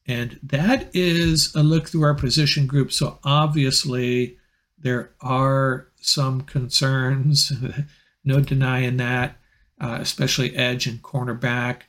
And 0.05 0.39
that 0.43 0.89
is 0.93 1.53
a 1.55 1.63
look 1.63 1.87
through 1.87 2.03
our 2.03 2.13
position 2.13 2.67
group. 2.67 2.91
So 2.91 3.19
obviously 3.23 4.37
there 4.77 5.11
are 5.21 5.87
some 6.01 6.41
concerns, 6.41 7.53
no 8.23 8.41
denying 8.41 8.97
that, 8.97 9.37
uh, 9.79 9.97
especially 10.01 10.55
edge 10.55 10.87
and 10.87 11.01
cornerback. 11.01 11.83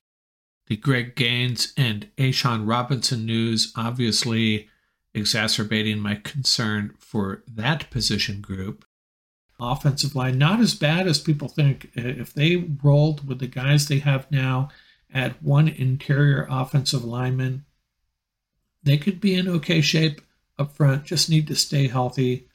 The 0.66 0.76
Greg 0.76 1.14
Gaines 1.14 1.72
and 1.76 2.08
A'Shawn 2.16 2.66
Robinson 2.66 3.26
news 3.26 3.72
obviously 3.76 4.68
exacerbating 5.12 5.98
my 5.98 6.16
concern 6.16 6.94
for 6.98 7.42
that 7.46 7.90
position 7.90 8.40
group. 8.40 8.84
Offensive 9.60 10.16
line, 10.16 10.36
not 10.36 10.60
as 10.60 10.74
bad 10.74 11.06
as 11.06 11.20
people 11.20 11.48
think. 11.48 11.90
If 11.94 12.32
they 12.34 12.56
rolled 12.82 13.26
with 13.26 13.38
the 13.38 13.46
guys 13.46 13.86
they 13.86 14.00
have 14.00 14.30
now 14.30 14.68
at 15.12 15.42
one 15.42 15.68
interior 15.68 16.46
offensive 16.50 17.04
lineman, 17.04 17.64
they 18.82 18.98
could 18.98 19.20
be 19.20 19.34
in 19.34 19.48
okay 19.48 19.80
shape 19.80 20.20
up 20.58 20.72
front, 20.72 21.04
just 21.04 21.30
need 21.30 21.46
to 21.48 21.54
stay 21.54 21.88
healthy. 21.88 22.48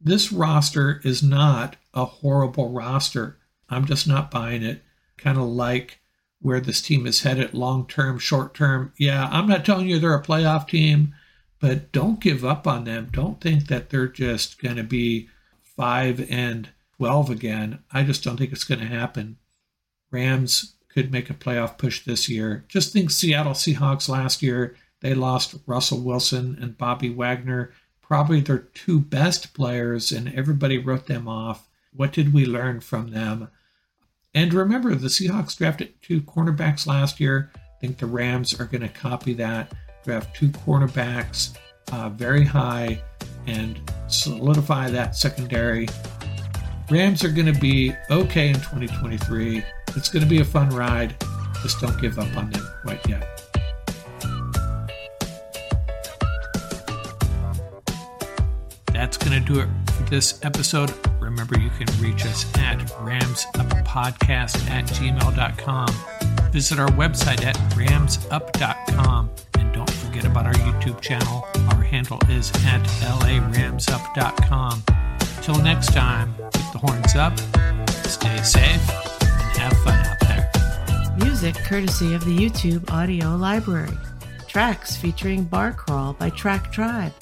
This 0.00 0.32
roster 0.32 1.00
is 1.04 1.22
not 1.22 1.76
a 1.94 2.04
horrible 2.04 2.70
roster. 2.70 3.38
I'm 3.68 3.84
just 3.84 4.08
not 4.08 4.30
buying 4.30 4.62
it. 4.62 4.82
Kind 5.16 5.38
of 5.38 5.44
like 5.44 6.00
where 6.40 6.60
this 6.60 6.82
team 6.82 7.06
is 7.06 7.22
headed 7.22 7.54
long 7.54 7.86
term, 7.86 8.18
short 8.18 8.54
term. 8.54 8.92
Yeah, 8.98 9.28
I'm 9.30 9.46
not 9.46 9.64
telling 9.64 9.88
you 9.88 9.98
they're 9.98 10.14
a 10.14 10.22
playoff 10.22 10.68
team 10.68 11.14
but 11.62 11.92
don't 11.92 12.18
give 12.18 12.44
up 12.44 12.66
on 12.66 12.82
them. 12.82 13.08
Don't 13.12 13.40
think 13.40 13.68
that 13.68 13.88
they're 13.88 14.08
just 14.08 14.60
going 14.60 14.74
to 14.74 14.82
be 14.82 15.28
5 15.76 16.30
and 16.30 16.70
12 16.96 17.30
again. 17.30 17.78
I 17.92 18.02
just 18.02 18.22
don't 18.22 18.36
think 18.36 18.52
it's 18.52 18.64
going 18.64 18.80
to 18.80 18.86
happen. 18.86 19.38
Rams 20.10 20.76
could 20.92 21.10
make 21.10 21.30
a 21.30 21.34
playoff 21.34 21.78
push 21.78 22.04
this 22.04 22.28
year. 22.28 22.64
Just 22.68 22.92
think 22.92 23.10
Seattle 23.10 23.52
Seahawks 23.52 24.08
last 24.08 24.42
year. 24.42 24.76
They 25.00 25.14
lost 25.14 25.56
Russell 25.66 26.00
Wilson 26.00 26.56
and 26.60 26.78
Bobby 26.78 27.10
Wagner, 27.10 27.72
probably 28.00 28.40
their 28.40 28.58
two 28.58 29.00
best 29.00 29.54
players, 29.54 30.12
and 30.12 30.32
everybody 30.34 30.78
wrote 30.78 31.06
them 31.06 31.26
off. 31.26 31.68
What 31.92 32.12
did 32.12 32.32
we 32.32 32.46
learn 32.46 32.80
from 32.80 33.10
them? 33.10 33.48
And 34.34 34.54
remember, 34.54 34.94
the 34.94 35.08
Seahawks 35.08 35.56
drafted 35.56 36.00
two 36.02 36.22
cornerbacks 36.22 36.86
last 36.86 37.20
year. 37.20 37.50
I 37.56 37.80
think 37.80 37.98
the 37.98 38.06
Rams 38.06 38.58
are 38.60 38.66
going 38.66 38.82
to 38.82 38.88
copy 38.88 39.34
that, 39.34 39.72
draft 40.04 40.36
two 40.36 40.48
cornerbacks 40.48 41.56
uh, 41.92 42.08
very 42.08 42.44
high, 42.44 43.02
and 43.46 43.80
solidify 44.08 44.90
that 44.90 45.16
secondary. 45.16 45.88
Rams 46.90 47.24
are 47.24 47.30
going 47.30 47.52
to 47.52 47.58
be 47.58 47.92
okay 48.10 48.48
in 48.48 48.56
2023. 48.56 49.62
It's 49.96 50.08
going 50.08 50.22
to 50.22 50.28
be 50.28 50.40
a 50.40 50.44
fun 50.44 50.68
ride. 50.70 51.14
Just 51.62 51.80
don't 51.80 51.98
give 52.00 52.18
up 52.18 52.36
on 52.36 52.50
them 52.50 52.68
quite 52.82 53.06
yet. 53.08 53.28
That's 58.92 59.16
going 59.16 59.42
to 59.42 59.52
do 59.52 59.60
it 59.60 59.68
for 59.92 60.02
this 60.04 60.44
episode. 60.44 60.92
Remember, 61.20 61.58
you 61.58 61.70
can 61.70 61.86
reach 62.00 62.24
us 62.26 62.44
at 62.58 62.78
ramsuppodcast 63.00 64.70
at 64.70 64.84
gmail.com. 64.86 65.88
Visit 66.52 66.78
our 66.78 66.88
website 66.90 67.42
at 67.44 67.56
ramsup.com. 67.74 69.21
About 70.32 70.46
our 70.46 70.54
YouTube 70.54 70.98
channel. 71.02 71.46
Our 71.68 71.82
handle 71.82 72.18
is 72.30 72.50
at 72.64 72.80
laramsup.com. 73.20 74.82
Till 75.42 75.58
next 75.62 75.92
time, 75.92 76.34
keep 76.54 76.72
the 76.72 76.78
horns 76.78 77.14
up, 77.16 77.38
stay 78.06 78.38
safe, 78.38 78.90
and 79.20 79.58
have 79.58 79.76
fun 79.84 79.98
out 80.06 80.18
there. 80.20 80.50
Music 81.18 81.54
courtesy 81.56 82.14
of 82.14 82.24
the 82.24 82.34
YouTube 82.34 82.90
Audio 82.90 83.36
Library. 83.36 83.92
Tracks 84.48 84.96
featuring 84.96 85.44
Bar 85.44 85.74
Crawl 85.74 86.14
by 86.14 86.30
Track 86.30 86.72
Tribe, 86.72 87.12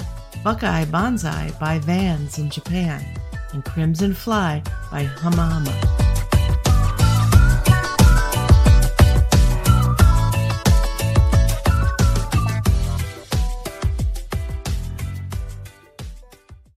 Buckeye 0.45 0.85
Bonsai 0.85 1.59
by 1.59 1.81
Vans 1.81 2.39
in 2.39 2.49
Japan, 2.49 3.05
and 3.53 3.65
Crimson 3.65 4.15
Fly 4.15 4.63
by 4.93 5.03
Hama 5.03 5.43
Hama. 5.43 5.90